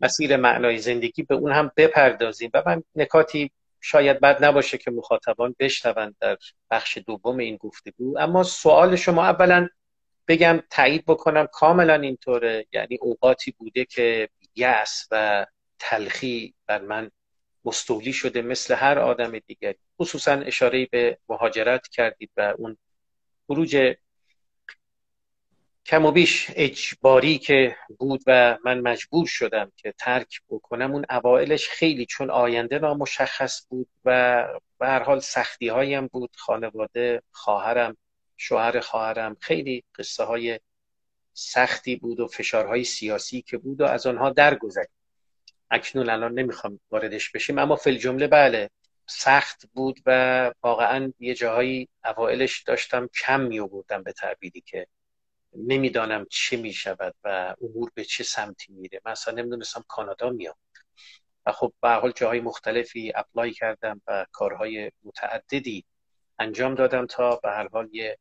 مسیر 0.00 0.36
معنای 0.36 0.78
زندگی 0.78 1.22
به 1.22 1.34
اون 1.34 1.52
هم 1.52 1.72
بپردازیم 1.76 2.50
و 2.54 2.62
من 2.66 2.82
نکاتی 2.94 3.50
شاید 3.80 4.20
بد 4.20 4.44
نباشه 4.44 4.78
که 4.78 4.90
مخاطبان 4.90 5.54
بشنوند 5.58 6.16
در 6.20 6.36
بخش 6.70 6.98
دوم 7.06 7.38
این 7.38 7.56
گفتگو. 7.56 8.18
اما 8.18 8.42
سوال 8.42 8.96
شما 8.96 9.24
اولا 9.24 9.68
بگم 10.28 10.62
تایید 10.70 11.04
بکنم 11.06 11.46
کاملا 11.52 11.94
اینطوره. 11.94 12.66
یعنی 12.72 12.98
اوقاتی 13.00 13.50
بوده 13.58 13.84
که 13.84 14.28
یأس 14.54 15.06
و 15.10 15.46
تلخی 15.78 16.54
بر 16.66 16.82
من 16.82 17.10
مستولی 17.64 18.12
شده 18.12 18.42
مثل 18.42 18.74
هر 18.74 18.98
آدم 18.98 19.38
دیگری. 19.38 19.78
خصوصا 20.00 20.32
اشاره 20.32 20.86
به 20.86 21.18
مهاجرت 21.28 21.88
کردید 21.88 22.30
و 22.36 22.54
اون 22.58 22.76
خروج 23.46 23.94
کم 25.88 26.04
و 26.04 26.10
بیش 26.10 26.50
اجباری 26.54 27.38
که 27.38 27.76
بود 27.98 28.22
و 28.26 28.58
من 28.64 28.80
مجبور 28.80 29.26
شدم 29.26 29.72
که 29.76 29.94
ترک 29.98 30.42
بکنم 30.48 30.92
اون 30.92 31.04
اوائلش 31.10 31.68
خیلی 31.68 32.06
چون 32.06 32.30
آینده 32.30 32.78
نامشخص 32.78 33.66
بود 33.68 33.88
و 34.04 34.44
به 34.78 34.86
هر 34.86 35.02
حال 35.02 35.20
سختی 35.20 35.68
هایم 35.68 36.06
بود. 36.06 36.30
خانواده 36.36 37.22
خواهرم 37.30 37.96
شوهر 38.36 38.80
خواهرم 38.80 39.36
خیلی 39.40 39.84
قصه 39.98 40.24
های 40.24 40.60
سختی 41.32 41.96
بود 41.96 42.20
و 42.20 42.26
فشارهای 42.26 42.84
سیاسی 42.84 43.42
که 43.42 43.58
بود 43.58 43.80
و 43.80 43.84
از 43.84 44.06
آنها 44.06 44.30
درگذشت. 44.30 44.90
اکنون 45.70 46.10
الان 46.10 46.34
نمی‌خوام 46.34 46.80
واردش 46.90 47.30
بشیم 47.30 47.58
اما 47.58 47.76
فل 47.76 47.96
جمله 47.96 48.26
بله 48.26 48.70
سخت 49.06 49.66
بود 49.74 50.00
و 50.06 50.52
واقعا 50.62 51.12
یه 51.20 51.34
جاهایی 51.34 51.88
اوائلش 52.04 52.62
داشتم 52.62 53.08
کم 53.20 53.40
می 53.40 53.60
به 54.04 54.12
تعبیری 54.12 54.60
که 54.60 54.86
نمی‌دانم 55.56 56.26
چه 56.30 56.56
می 56.56 56.72
شود 56.72 57.14
و 57.24 57.54
امور 57.62 57.90
به 57.94 58.04
چه 58.04 58.24
سمتی 58.24 58.72
میره. 58.72 59.00
من 59.04 59.12
اصلا 59.12 59.34
نمی‌دونستم 59.34 59.84
کانادا 59.88 60.30
میام 60.30 60.54
و 61.46 61.52
خب 61.52 61.72
به 61.82 61.88
حال 61.88 62.12
جاهای 62.12 62.40
مختلفی 62.40 63.12
اپلای 63.14 63.52
کردم 63.52 64.00
و 64.06 64.26
کارهای 64.32 64.92
متعددی 65.04 65.84
انجام 66.38 66.74
دادم 66.74 67.06
تا 67.06 67.36
به 67.36 67.48
هر 67.48 67.68
حال 67.68 67.88
یه 67.92 68.18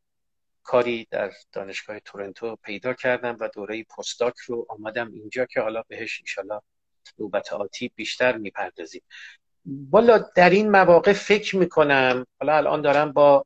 کاری 0.63 1.07
در 1.11 1.31
دانشگاه 1.51 1.99
تورنتو 1.99 2.55
پیدا 2.55 2.93
کردم 2.93 3.37
و 3.39 3.49
دوره 3.53 3.83
پستاک 3.83 4.33
رو 4.37 4.65
آمدم 4.69 5.11
اینجا 5.13 5.45
که 5.45 5.61
حالا 5.61 5.83
بهش 5.87 6.21
انشالله 6.21 6.61
نوبت 7.19 7.53
آتی 7.53 7.91
بیشتر 7.95 8.37
می‌پردازیم. 8.37 9.01
والا 9.65 10.17
در 10.17 10.49
این 10.49 10.71
مواقع 10.71 11.13
فکر 11.13 11.55
می‌کنم 11.55 12.25
حالا 12.39 12.57
الان 12.57 12.81
دارم 12.81 13.11
با 13.11 13.45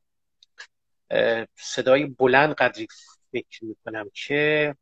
صدای 1.56 2.04
بلند 2.04 2.54
قدری 2.54 2.88
فکر 3.32 3.64
می‌کنم 3.64 4.10
که 4.14 4.74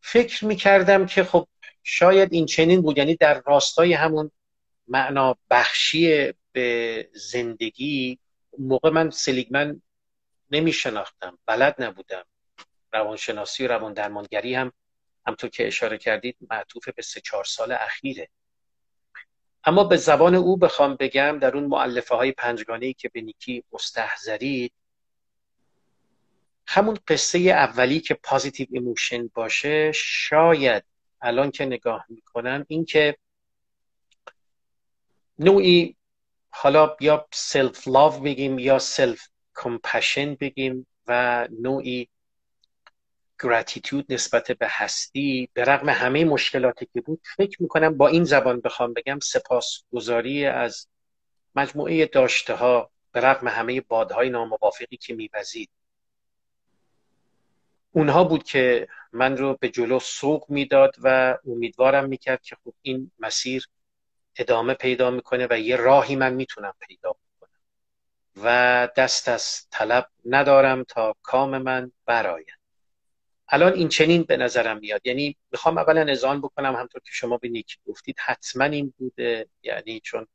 فکر 0.00 0.44
می‌کردم 0.44 1.06
که 1.06 1.24
خب 1.24 1.48
شاید 1.82 2.32
این 2.32 2.46
چنین 2.46 2.82
بود 2.82 2.98
یعنی 2.98 3.16
در 3.16 3.42
راستای 3.46 3.92
همون 3.92 4.30
معنا 4.88 5.36
بخشی 5.50 6.32
به 6.52 7.08
زندگی 7.14 8.18
موقع 8.58 8.90
من 8.90 9.10
سلیگمن 9.10 9.82
نمی 10.50 10.72
شناختم 10.72 11.38
بلد 11.46 11.82
نبودم. 11.82 12.24
روانشناسی 12.92 13.64
و 13.64 13.68
روان 13.68 13.92
درمانگری 13.92 14.54
هم 14.54 14.72
همطور 15.26 15.50
که 15.50 15.66
اشاره 15.66 15.98
کردید 15.98 16.36
معطوف 16.50 16.88
به 16.88 17.02
سه 17.02 17.20
چهار 17.20 17.44
سال 17.44 17.72
اخیره. 17.72 18.28
اما 19.64 19.84
به 19.84 19.96
زبان 19.96 20.34
او 20.34 20.56
بخوام 20.56 20.94
بگم 20.94 21.38
در 21.38 21.56
اون 21.56 21.64
معلفه 21.64 22.14
های 22.14 22.32
پنجگانه 22.32 22.92
که 22.92 23.08
به 23.08 23.20
نیکی 23.20 23.64
مستحضرید 23.72 24.72
همون 26.66 26.98
قصه 27.08 27.38
اولی 27.38 28.00
که 28.00 28.14
positive 28.14 28.66
emotion 28.70 29.28
باشه 29.34 29.92
شاید 29.94 30.84
الان 31.20 31.50
که 31.50 31.64
نگاه 31.64 32.04
می‌کنم 32.08 32.64
این 32.68 32.84
که 32.84 33.16
نوعی 35.38 35.96
حالا 36.50 36.96
یا 37.00 37.28
self-love 37.32 38.20
بگیم 38.20 38.58
یا 38.58 38.78
self-compassion 38.78 40.34
بگیم 40.34 40.86
و 41.06 41.48
نوعی 41.60 42.08
gratitude 43.42 44.12
نسبت 44.12 44.52
به 44.52 44.66
هستی 44.70 45.48
به 45.52 45.64
رغم 45.64 45.88
همه 45.88 46.24
مشکلاتی 46.24 46.88
که 46.94 47.00
بود 47.00 47.20
فکر 47.36 47.62
می‌کنم 47.62 47.96
با 47.96 48.08
این 48.08 48.24
زبان 48.24 48.60
بخوام 48.60 48.92
بگم 48.92 49.18
سپاسگزاری 49.18 50.46
از 50.46 50.86
مجموعه 51.54 52.06
داشته 52.06 52.54
ها 52.54 52.90
به 53.12 53.20
رغم 53.20 53.48
همه 53.48 53.80
بادهای 53.80 54.30
ناموافقی 54.30 54.96
که 54.96 55.14
میوزید. 55.14 55.70
اونها 57.92 58.24
بود 58.24 58.44
که 58.44 58.88
من 59.12 59.36
رو 59.36 59.56
به 59.60 59.68
جلو 59.68 59.98
سوق 59.98 60.44
می‌داد 60.50 60.96
و 61.02 61.38
امیدوارم 61.46 62.08
می‌کرد 62.08 62.42
که 62.42 62.56
خب 62.64 62.74
این 62.82 63.10
مسیر 63.18 63.68
ادامه 64.36 64.74
پیدا 64.74 65.10
می‌کنه 65.10 65.46
و 65.50 65.58
یه 65.58 65.76
راهی 65.76 66.16
من 66.16 66.34
می‌تونم 66.34 66.74
پیدا 66.80 67.12
کنم 67.12 67.50
و 68.36 68.88
دست 68.96 69.28
از 69.28 69.66
طلب 69.70 70.08
ندارم 70.24 70.84
تا 70.84 71.14
کام 71.22 71.58
من 71.58 71.92
براید 72.06 72.57
الان 73.48 73.72
این 73.72 73.88
چنین 73.88 74.22
به 74.22 74.36
نظرم 74.36 74.78
میاد. 74.78 75.06
یعنی 75.06 75.36
می‌خوام 75.50 75.78
اولا 75.78 76.04
نزان 76.04 76.40
بکنم 76.40 76.76
همطور 76.76 77.00
که 77.00 77.10
شما 77.12 77.36
به 77.36 77.48
نیکی 77.48 77.76
گفتید 77.86 78.16
حتما 78.18 78.64
این 78.64 78.94
بوده. 78.98 79.48
یعنی 79.62 80.00
چون 80.00 80.26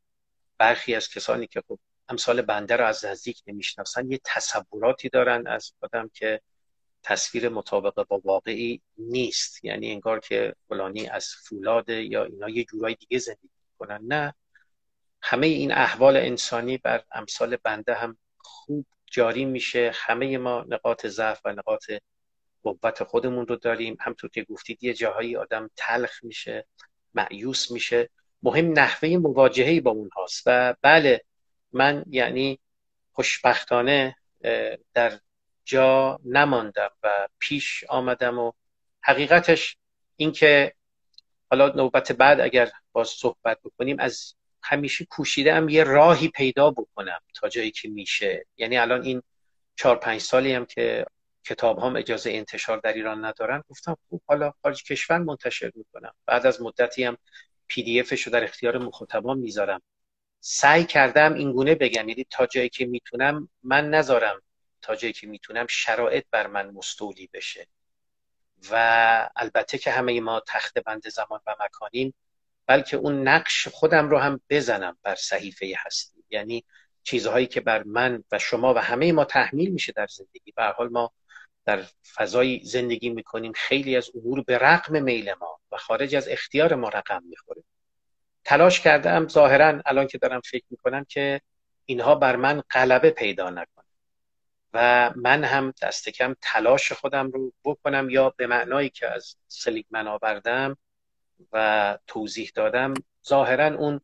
برخی 0.58 0.94
از 0.94 1.08
کسانی 1.08 1.46
که 1.46 1.62
خب 1.68 1.78
امثال 2.08 2.42
بنده 2.42 2.76
رو 2.76 2.86
از 2.86 3.04
نزدیک 3.04 3.42
نمی‌شناسن 3.46 4.10
یه 4.10 4.20
تصوراتی 4.24 5.08
دارن 5.08 5.46
از 5.46 5.72
آدم 5.80 6.10
که 6.14 6.40
تصویر 7.02 7.48
مطابق 7.48 8.06
با 8.08 8.20
واقعی 8.24 8.82
نیست. 8.98 9.64
یعنی 9.64 9.92
انگار 9.92 10.20
که 10.20 10.54
فلانی 10.68 11.08
از 11.08 11.28
فولاد 11.48 11.88
یا 11.88 12.24
اینا 12.24 12.48
یه 12.48 12.64
جورای 12.64 12.94
دیگه 12.94 13.18
زندگی 13.18 13.48
کنن 13.78 14.00
نه. 14.02 14.34
همه 15.22 15.46
این 15.46 15.72
احوال 15.72 16.16
انسانی 16.16 16.78
بر 16.78 17.04
امثال 17.12 17.56
بنده 17.56 17.94
هم 17.94 18.18
خوب 18.38 18.86
جاری 19.06 19.44
میشه. 19.44 19.92
همه 19.94 20.38
ما 20.38 20.64
نقاط 20.68 21.06
ضعف 21.06 21.40
و 21.44 21.52
نقاط 21.52 21.90
قوت 22.64 23.04
خودمون 23.04 23.46
رو 23.46 23.56
داریم. 23.56 23.96
همطور 24.00 24.30
که 24.30 24.42
گفتید 24.44 24.84
یه 24.84 24.94
جاهایی 24.94 25.36
آدم 25.36 25.70
تلخ 25.76 26.24
میشه 26.24 26.66
معیوس 27.14 27.70
میشه. 27.70 28.10
مهم 28.42 28.72
نحوه 28.72 29.08
مواجهه 29.08 29.80
با 29.80 29.90
اون 29.90 30.10
هاست 30.16 30.42
و 30.46 30.74
بله 30.82 31.24
من 31.72 32.04
یعنی 32.10 32.58
خوشبختانه 33.12 34.16
در 34.94 35.20
جا 35.64 36.20
نماندم 36.24 36.90
و 37.02 37.28
پیش 37.38 37.84
آمدم 37.88 38.38
و 38.38 38.52
حقیقتش 39.02 39.76
اینکه 40.16 40.74
حالا 41.50 41.68
نوبت 41.68 42.12
بعد 42.12 42.40
اگر 42.40 42.70
باز 42.92 43.08
صحبت 43.08 43.58
بکنیم 43.64 43.96
از 43.98 44.34
همیشه 44.62 45.04
کوشیدم 45.04 45.68
یه 45.68 45.84
راهی 45.84 46.28
پیدا 46.28 46.70
بکنم 46.70 47.20
تا 47.34 47.48
جایی 47.48 47.70
که 47.70 47.88
میشه. 47.88 48.46
یعنی 48.56 48.78
الان 48.78 49.02
این 49.02 49.22
چهار 49.76 49.96
پنج 49.96 50.20
سالی 50.20 50.52
هم 50.52 50.66
که 50.66 51.06
کتاب 51.44 51.78
هم 51.78 51.96
اجازه 51.96 52.30
انتشار 52.30 52.78
در 52.78 52.92
ایران 52.92 53.24
ندارن. 53.24 53.62
گفتم 53.68 53.96
خوب 54.08 54.22
حالا 54.26 54.52
خارج 54.62 54.84
کشور 54.84 55.18
منتشر 55.18 55.72
می‌کنم. 55.74 56.14
بعد 56.26 56.46
از 56.46 56.62
مدتی 56.62 57.04
هم 57.04 57.16
پی 57.66 57.82
دی 57.82 58.02
رو 58.02 58.32
در 58.32 58.44
اختیار 58.44 58.78
مخاطبان 58.78 59.38
می‌ذارم. 59.38 59.82
سعی 60.40 60.84
کردم 60.84 61.34
اینگونه 61.34 61.74
بگم. 61.74 62.08
یعنی 62.08 62.26
تا 62.30 62.46
جایی 62.46 62.68
که 62.68 62.86
می‌تونم 62.86 63.48
من 63.62 63.90
نذارم 63.90 64.42
تا 64.82 64.96
جایی 64.96 65.12
که 65.12 65.26
می‌تونم 65.26 65.66
شرایط 65.66 66.24
بر 66.30 66.46
من 66.46 66.70
مستولی 66.70 67.28
بشه. 67.32 67.66
و 68.70 69.30
البته 69.36 69.78
که 69.78 69.90
همه 69.90 70.20
ما 70.20 70.42
تخت 70.48 70.78
بند 70.78 71.08
زمان 71.08 71.40
و 71.46 71.56
مکانیم 71.60 72.14
بلکه 72.66 72.96
اون 72.96 73.28
نقش 73.28 73.68
خودم 73.68 74.08
رو 74.08 74.18
هم 74.18 74.40
بزنم 74.50 74.98
بر 75.02 75.14
صحیفه 75.14 75.74
هستی. 75.78 76.24
یعنی 76.30 76.64
چیزهایی 77.02 77.46
که 77.46 77.60
بر 77.60 77.82
من 77.82 78.24
و 78.32 78.38
شما 78.38 78.74
و 78.74 78.78
همه 78.78 79.12
ما 79.12 79.24
تحمیل 79.24 79.70
میشه 79.70 79.92
در 79.92 80.06
زندگی. 80.06 80.52
به 80.56 80.64
حال 80.64 80.88
ما 80.88 81.12
در 81.64 81.84
فضای 82.14 82.60
زندگی 82.64 83.10
می‌کنیم 83.10 83.52
خیلی 83.54 83.96
از 83.96 84.10
امور 84.14 84.42
به 84.42 84.58
رقم 84.58 85.02
میل 85.02 85.34
ما 85.40 85.60
و 85.72 85.76
خارج 85.76 86.14
از 86.14 86.28
اختیار 86.28 86.74
ما 86.74 86.88
رقم 86.88 87.22
می‌خوره. 87.22 87.62
تلاش 88.44 88.80
کردم 88.80 89.28
ظاهرا 89.28 89.82
الان 89.86 90.06
که 90.06 90.18
دارم 90.18 90.40
فکر 90.40 90.64
می‌کنم 90.70 91.04
که 91.04 91.40
اینها 91.86 92.14
بر 92.14 92.36
من 92.36 92.62
غلبه 92.70 93.10
پیدا 93.10 93.50
نکنه 93.50 93.84
و 94.72 95.10
من 95.16 95.44
هم 95.44 95.74
دست 95.82 96.08
کم 96.08 96.36
تلاش 96.42 96.92
خودم 96.92 97.30
رو 97.30 97.52
بکنم 97.64 98.10
یا 98.10 98.34
به 98.36 98.46
معنایی 98.46 98.88
که 98.88 99.10
از 99.10 99.36
من 99.90 100.08
آوردم 100.08 100.76
و 101.52 101.98
توضیح 102.06 102.52
دادم 102.54 102.94
ظاهرا 103.28 103.66
اون 103.66 104.00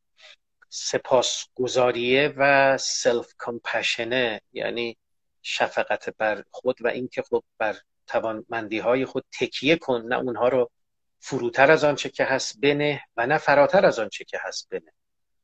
سپاسگزاریه 0.68 2.34
و 2.36 2.78
سلف 2.78 3.34
کمپشنه 3.38 4.40
یعنی 4.52 4.96
شفقت 5.42 6.16
بر 6.16 6.44
خود 6.50 6.76
و 6.80 6.88
اینکه 6.88 7.22
خب 7.22 7.44
بر 7.58 7.76
توانمندی 8.06 8.78
های 8.78 9.04
خود 9.04 9.24
تکیه 9.40 9.76
کن 9.76 10.00
نه 10.00 10.18
اونها 10.18 10.48
رو 10.48 10.70
فروتر 11.18 11.70
از 11.70 11.84
آنچه 11.84 12.08
که 12.08 12.24
هست 12.24 12.60
بنه 12.60 13.02
و 13.16 13.26
نه 13.26 13.38
فراتر 13.38 13.86
از 13.86 13.98
آنچه 13.98 14.24
که 14.24 14.38
هست 14.42 14.68
بنه. 14.70 14.92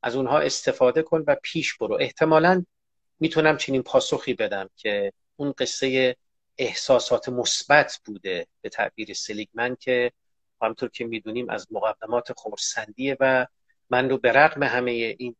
از 0.03 0.15
اونها 0.15 0.39
استفاده 0.39 1.01
کن 1.03 1.23
و 1.27 1.35
پیش 1.43 1.77
برو. 1.77 1.97
احتمالا 2.01 2.65
می‌تونم 3.19 3.57
چنین 3.57 3.83
پاسخی 3.83 4.33
بدم 4.33 4.69
که 4.75 5.13
اون 5.35 5.53
قصه 5.57 6.15
احساسات 6.57 7.29
مثبت 7.29 7.99
بوده 8.05 8.47
به 8.61 8.69
تعبیر 8.69 9.13
سلیگمن 9.13 9.75
که 9.75 10.11
همطور 10.61 10.89
که 10.89 11.05
می‌دونیم 11.05 11.49
از 11.49 11.67
مقدمات 11.71 12.33
خورسندیه 12.33 13.17
و 13.19 13.47
من 13.89 14.09
رو 14.09 14.17
به 14.17 14.31
رغم 14.31 14.63
همه 14.63 14.91
این 14.91 15.35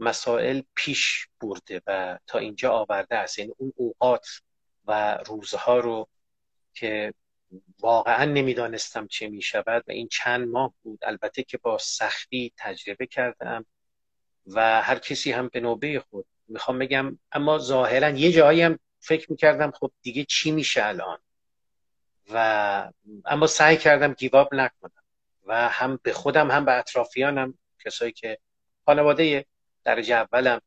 مسائل 0.00 0.62
پیش 0.74 1.28
برده 1.40 1.82
و 1.86 2.18
تا 2.26 2.38
اینجا 2.38 2.72
آورده 2.72 3.16
است. 3.16 3.38
یعنی 3.38 3.52
اون 3.58 3.72
اوقات 3.76 4.26
و 4.86 5.18
روزها 5.26 5.78
رو 5.78 6.08
که 6.74 7.14
واقعا 7.80 8.24
نمی‌دانستم 8.24 9.06
چه 9.06 9.28
می 9.28 9.42
شود 9.42 9.84
و 9.88 9.92
این 9.92 10.08
چند 10.08 10.48
ماه 10.48 10.74
بود. 10.82 10.98
البته 11.02 11.42
که 11.42 11.58
با 11.58 11.78
سختی 11.78 12.52
تجربه 12.56 13.06
کردم 13.06 13.66
و 14.46 14.82
هر 14.82 14.98
کسی 14.98 15.32
هم 15.32 15.48
به 15.48 15.60
نوبه 15.60 16.00
خود. 16.10 16.26
می‌خوام 16.48 16.78
بگم 16.78 17.18
اما 17.32 17.58
ظاهرا 17.58 18.10
یه 18.10 18.32
جایی 18.32 18.62
هم 18.62 18.78
فکر 19.00 19.30
می‌کردم 19.30 19.70
خب 19.70 19.92
دیگه 20.02 20.24
چی 20.24 20.50
میشه 20.50 20.84
الان؟ 20.84 21.18
و 22.32 22.92
اما 23.24 23.46
سعی 23.46 23.76
کردم 23.76 24.12
گیواب 24.12 24.54
نکنم. 24.54 25.02
و 25.46 25.68
هم 25.68 26.00
به 26.02 26.12
خودم 26.12 26.50
هم 26.50 26.64
به 26.64 26.72
اطرافیانم 26.72 27.58
کسایی 27.84 28.12
که 28.12 28.38
خانواده 28.84 29.46
درجه 29.84 30.14
اولم 30.14 30.60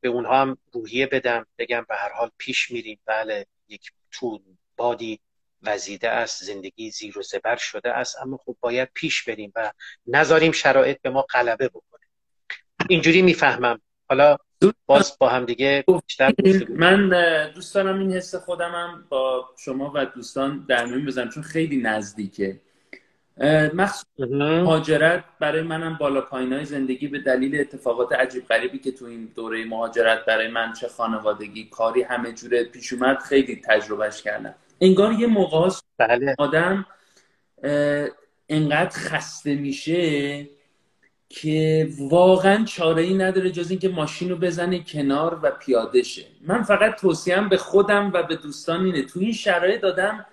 به 0.00 0.08
اونها 0.08 0.40
هم 0.40 0.58
روحیه 0.72 1.06
بدم 1.06 1.46
بگم 1.58 1.86
به 1.88 1.94
هر 1.94 2.12
حال 2.12 2.30
پیش 2.38 2.70
میریم. 2.70 2.98
بله 3.06 3.46
یک 3.68 3.90
تو 4.10 4.42
بادی 4.76 5.20
وزیده 5.62 6.08
است 6.08 6.44
زندگی 6.44 6.90
زیر 6.90 7.18
و 7.18 7.22
زبر 7.22 7.56
شده 7.56 7.90
است 7.90 8.18
اما 8.22 8.36
خب 8.36 8.56
باید 8.60 8.88
پیش 8.94 9.24
بریم 9.24 9.52
و 9.54 9.72
نذاریم 10.06 10.52
شرایط 10.52 10.98
به 11.02 11.10
ما 11.10 11.22
غلبه 11.22 11.68
بکنه. 11.68 12.06
اینجوری 12.88 13.22
می‌فهمم. 13.22 13.80
حالا 14.08 14.36
باز 14.86 15.16
با 15.20 15.28
هم 15.28 15.44
دیگه 15.44 15.84
من 16.68 17.08
دوست 17.54 17.74
دارم 17.74 17.98
این 17.98 18.12
حس 18.12 18.34
خودمم 18.34 19.06
با 19.08 19.48
شما 19.58 19.92
و 19.94 20.04
دوستان 20.04 20.66
در 20.68 20.86
میون 20.86 21.06
بزنم 21.06 21.28
چون 21.28 21.42
خیلی 21.42 21.76
نزدیکه. 21.76 22.60
مخصوصا 23.74 24.26
مهاجرت 24.28 25.24
برای 25.40 25.62
منم 25.62 25.96
بالا 26.00 26.20
پایین 26.20 26.52
های 26.52 26.64
زندگی 26.64 27.08
به 27.08 27.18
دلیل 27.18 27.60
اتفاقات 27.60 28.12
عجیب 28.12 28.46
غریبی 28.46 28.78
که 28.78 28.92
تو 28.92 29.04
این 29.04 29.32
دوره 29.36 29.64
مهاجرت 29.64 30.24
برای 30.24 30.48
من 30.48 30.72
چه 30.72 30.88
خانوادگی 30.88 31.64
کاری 31.64 32.02
همه 32.02 32.32
جوره 32.32 32.64
پیش 32.64 32.92
اومد 32.92 33.18
خیلی 33.18 33.62
تجربهش 33.64 34.22
کردم. 34.22 34.54
انگار 34.80 35.12
یه 35.12 35.26
موقع 35.26 35.70
بله. 35.98 36.34
آدم 36.38 36.86
انقدر 38.48 38.90
خسته 38.90 39.54
میشه 39.54 40.48
که 41.28 41.88
واقعا 42.00 42.64
چاره 42.64 43.02
ای 43.02 43.14
نداره 43.14 43.50
جز 43.50 43.70
اینکه 43.70 43.88
ماشین 43.88 44.30
رو 44.30 44.36
بزنه 44.36 44.84
کنار 44.84 45.40
و 45.42 45.50
پیاده 45.50 46.02
شه. 46.02 46.24
من 46.46 46.62
فقط 46.62 47.00
توصیم 47.00 47.48
به 47.48 47.56
خودم 47.56 48.10
و 48.14 48.22
به 48.22 48.36
دوستان 48.36 48.84
اینه. 48.84 49.02
تو 49.02 49.20
این 49.20 49.32
شرایط 49.32 49.80
دادم 49.80 50.26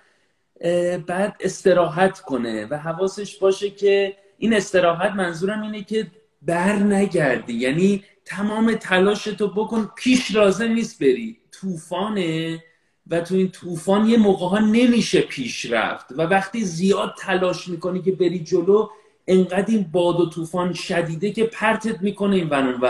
بعد 1.08 1.36
استراحت 1.40 2.20
کنه 2.20 2.68
و 2.70 2.78
حواسش 2.78 3.38
باشه 3.38 3.70
که 3.70 4.18
این 4.38 4.54
استراحت 4.54 5.12
منظورم 5.12 5.62
اینه 5.62 5.84
که 5.84 6.08
بر 6.42 6.74
نگردی. 6.74 7.54
یعنی 7.54 8.04
تمام 8.26 8.76
تلاش 8.76 9.24
تو 9.24 9.48
بکن 9.48 9.90
پیش 9.96 10.36
لازم 10.36 10.72
نیست 10.72 11.00
بری. 11.00 11.38
طوفانه 11.52 12.64
و 13.08 13.22
تو 13.22 13.36
این 13.36 13.50
طوفان 13.50 14.06
یه 14.06 14.18
موقع 14.18 14.46
ها 14.46 14.60
نمیشه 14.60 15.22
پیش 15.22 15.72
رفت. 15.72 16.06
و 16.12 16.22
وقتی 16.22 16.64
زیاد 16.64 17.16
تلاش 17.20 17.68
می‌کنی 17.68 18.02
که 18.02 18.12
بری 18.12 18.40
جلو 18.40 18.88
انقدر 19.28 19.66
این 19.68 19.84
باد 19.92 20.20
و 20.20 20.30
طوفان 20.30 20.74
شدیده 20.74 21.32
که 21.32 21.44
پرتت 21.44 22.02
می‌کنه 22.02 22.36
این 22.36 22.48
ون 22.50 22.82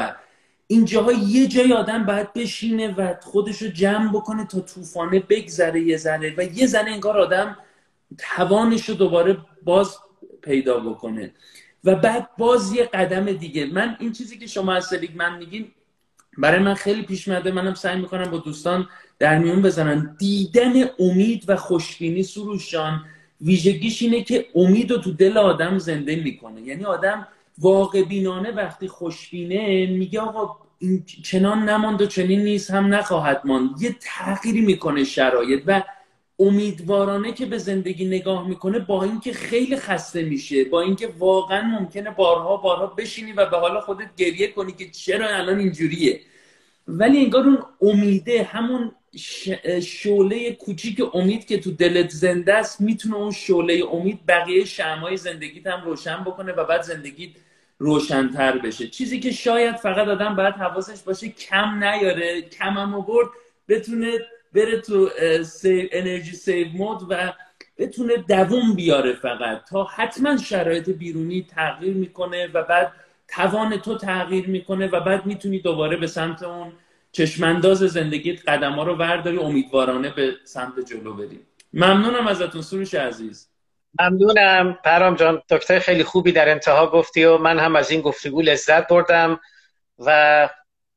و 0.67 0.73
این 0.73 0.85
جاها 0.85 1.11
یه 1.11 1.47
جای 1.47 1.73
آدم 1.73 2.05
باید 2.05 2.33
بشینه 2.33 2.95
و 2.95 3.13
خودش 3.21 3.61
رو 3.61 3.67
جمع 3.67 4.11
بکنه 4.11 4.45
تا 4.45 4.59
طوفانه 4.59 5.19
بگذره 5.19 5.81
یه 5.81 5.97
ذره 5.97 6.33
و 6.37 6.43
یه 6.43 6.67
زنه 6.67 6.91
انگار 6.91 7.17
آدم 7.17 7.57
توانش 8.17 8.89
رو 8.89 8.95
دوباره 8.95 9.37
باز 9.63 9.97
پیدا 10.41 10.79
بکنه. 10.79 11.31
و 11.83 11.95
بعد 11.95 12.29
باز 12.37 12.73
یه 12.73 12.83
قدم 12.83 13.31
دیگه. 13.31 13.65
من 13.65 13.97
این 13.99 14.11
چیزی 14.11 14.37
که 14.37 14.47
شما 14.47 14.73
از 14.73 14.85
سلیگ 14.85 15.11
من 15.15 15.37
میگین 15.37 15.71
برای 16.37 16.59
من 16.59 16.73
خیلی 16.73 17.01
پیش 17.01 17.27
میاده 17.27 17.51
منم 17.51 17.73
سعی 17.73 17.99
می‌کنم 17.99 18.31
با 18.31 18.37
دوستان 18.37 18.89
در 19.19 19.37
میون 19.37 19.61
بزنن 19.61 20.15
دیدن 20.19 20.73
امید 20.99 21.43
و 21.47 21.55
خوشبینی 21.55 22.23
سروش 22.23 22.71
جان 22.71 23.05
ویژگیش 23.41 24.01
اینه 24.01 24.23
که 24.23 24.45
امید 24.55 24.91
رو 24.91 24.97
تو 24.97 25.13
دل 25.13 25.37
آدم 25.37 25.77
زنده 25.77 26.15
می‌کنه. 26.15 26.61
یعنی 26.61 26.85
آدم 26.85 27.27
واقع 27.57 28.03
بینانه 28.03 28.51
وقتی 28.51 28.87
خوشبینه 28.87 29.87
میگه 29.87 30.19
آقا 30.19 30.67
این 30.79 31.05
چنان 31.23 31.69
نماند 31.69 32.01
و 32.01 32.05
چنین 32.05 32.43
نیست 32.43 32.71
هم 32.71 32.93
نخواهد 32.93 33.41
ماند. 33.45 33.81
یه 33.81 33.95
تغییری 34.01 34.61
می‌کنه 34.61 35.03
شرایط 35.03 35.63
و 35.67 35.83
امیدوارانه 36.39 37.31
که 37.31 37.45
به 37.45 37.57
زندگی 37.57 38.05
نگاه 38.05 38.47
می‌کنه 38.47 38.79
با 38.79 39.03
اینکه 39.03 39.33
خیلی 39.33 39.75
خسته 39.75 40.23
میشه 40.23 40.63
با 40.63 40.81
اینکه 40.81 41.07
واقعا 41.19 41.61
ممکنه 41.61 42.09
بارها 42.11 42.57
بارها 42.57 42.85
بشینی 42.85 43.31
و 43.31 43.45
به 43.45 43.57
حال 43.57 43.79
خودت 43.79 44.15
گریه 44.17 44.47
کنی 44.47 44.71
که 44.71 44.89
چرا 44.89 45.29
الان 45.29 45.59
اینجوریه. 45.59 46.19
ولی 46.87 47.17
انگار 47.17 47.43
اون 47.43 47.59
امیده 47.81 48.43
همون 48.43 48.91
شعله 49.81 50.51
کوچیک 50.51 51.01
امید 51.13 51.45
که 51.45 51.59
تو 51.59 51.71
دلت 51.71 52.09
زنده 52.09 52.53
است 52.53 52.81
می‌تونه 52.81 53.15
اون 53.15 53.31
شعله 53.31 53.83
امید 53.91 54.19
بقیه 54.27 54.65
شمای 54.65 55.17
زندگیت 55.17 55.67
هم 55.67 55.85
روشن 55.85 56.23
بکنه 56.23 56.51
و 56.51 56.63
بعد 56.63 56.81
زندگیت 56.81 57.29
روشنتر 57.79 58.57
بشه. 58.57 58.87
چیزی 58.87 59.19
که 59.19 59.31
شاید 59.31 59.75
فقط 59.75 60.07
آدم 60.07 60.35
باید 60.35 60.55
حواسش 60.55 61.01
باشه 61.01 61.29
کم 61.29 61.83
نیاره. 61.83 62.41
کم 62.41 62.73
هم 62.73 63.01
برد 63.01 63.27
بتونه 63.67 64.11
بره 64.53 64.81
تو 64.81 65.09
انرژی 65.91 66.35
سیو 66.35 66.67
مود 66.67 67.01
و 67.09 67.33
بتونه 67.77 68.17
دووم 68.17 68.73
بیاره 68.73 69.13
فقط. 69.13 69.65
تا 69.69 69.83
حتما 69.83 70.37
شرایط 70.37 70.89
بیرونی 70.89 71.47
تغییر 71.55 71.93
می‌کنه 71.93 72.47
و 72.47 72.63
بعد 72.63 72.91
توان 73.27 73.77
تو 73.77 73.97
تغییر 73.97 74.47
می‌کنه 74.47 74.87
و 74.87 74.99
بعد 74.99 75.25
می‌تونی 75.25 75.59
دوباره 75.59 75.97
به 75.97 76.07
سمت 76.07 76.43
اون 76.43 76.71
چشمانداز 77.11 77.77
زندگیت 77.77 78.49
قدم 78.49 78.71
ها 78.73 78.83
رو 78.83 78.95
ورداری 78.95 79.37
امیدوارانه 79.37 80.09
به 80.09 80.35
سمت 80.43 80.79
جلو 80.79 81.13
بریم 81.13 81.39
ممنونم 81.73 82.27
ازتون 82.27 82.61
سروش 82.61 82.93
عزیز. 82.93 83.47
ممنونم. 83.99 84.79
پرام 84.83 85.15
جان 85.15 85.41
دکتر 85.49 85.79
خیلی 85.79 86.03
خوبی 86.03 86.31
در 86.31 86.49
انتها 86.49 86.87
گفتی 86.87 87.25
و 87.25 87.37
من 87.37 87.59
هم 87.59 87.75
از 87.75 87.91
این 87.91 88.01
گفتگو 88.01 88.41
لذت 88.41 88.87
بردم 88.87 89.39
و 89.99 90.49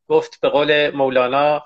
گفت 0.09 0.41
به 0.41 0.49
قول 0.49 0.91
مولانا 0.91 1.65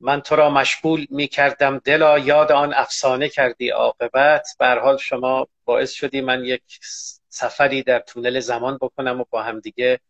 من 0.00 0.20
تو 0.20 0.36
را 0.36 0.50
مشغول 0.50 1.06
می 1.10 1.28
کردم 1.28 1.78
دلا 1.78 2.18
یاد 2.18 2.52
آن 2.52 2.74
افسانه 2.74 3.28
کردی 3.28 3.70
عاقبت. 3.70 4.46
به 4.58 4.66
حال 4.66 4.96
شما 4.96 5.48
باعث 5.64 5.92
شدی 5.92 6.20
من 6.20 6.44
یک 6.44 6.62
سفری 7.28 7.82
در 7.82 7.98
تونل 7.98 8.40
زمان 8.40 8.78
بکنم 8.80 9.20
و 9.20 9.24
با 9.30 9.42
هم 9.42 9.60
دیگه 9.60 10.00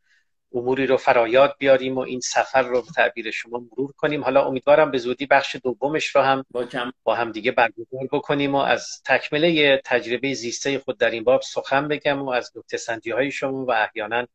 اموری 0.55 0.87
رو 0.87 0.97
فرایاد 0.97 1.57
بیاریم 1.59 1.99
و 1.99 2.01
این 2.01 2.21
سفر 2.21 2.63
رو 2.63 2.83
به 2.83 2.89
تعبیر 2.97 3.31
شما 3.31 3.59
مرور 3.59 3.93
کنیم. 3.93 4.25
حالا 4.25 4.45
امیدوارم 4.47 4.91
به 4.91 4.99
زودی 4.99 5.27
بخش 5.27 5.57
دومش 5.65 6.07
رو 6.07 6.23
هم 6.23 6.45
با, 6.51 6.67
با 7.03 7.15
هم 7.15 7.33
دیگه 7.33 7.53
برگزار 7.53 8.09
بکنیم 8.13 8.55
و 8.55 8.59
از 8.59 9.03
تکمله 9.05 9.81
تجربه 9.85 10.35
زیسته 10.35 10.79
خود 10.79 10.99
در 10.99 11.11
این 11.11 11.25
باب 11.25 11.41
سخن 11.43 11.89
بگم 11.89 12.23
و 12.23 12.31
از 12.31 12.53
نکته 12.57 12.77
سنجی 12.77 13.11
های 13.11 13.31
شما 13.31 13.65
و 13.65 13.71
احیانا 13.71 14.27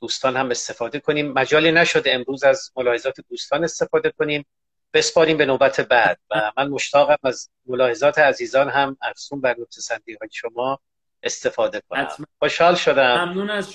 دوستان 0.00 0.36
هم 0.36 0.50
استفاده 0.50 1.00
کنیم. 1.00 1.32
مجالی 1.32 1.72
نشد 1.72 2.02
امروز 2.06 2.44
از 2.44 2.72
ملاحظات 2.76 3.20
دوستان 3.30 3.64
استفاده 3.64 4.10
کنیم. 4.10 4.46
بسپاریم 4.92 5.36
به 5.36 5.46
نوبت 5.46 5.80
بعد 5.80 6.18
و 6.30 6.52
من 6.56 6.68
مشتاقم 6.68 7.16
از 7.22 7.50
ملاحظات 7.66 8.18
عزیزان 8.18 8.68
هم 8.68 8.96
افسون 9.02 9.40
بر 9.40 9.56
نکته 9.58 9.80
سنجی 9.80 10.16
های 10.20 10.28
شما 10.32 10.78
استفاده 11.22 11.82
کنم. 11.88 12.08
خوشحال 12.38 12.74
شدم. 12.74 13.24
ممنون 13.24 13.50
از 13.50 13.68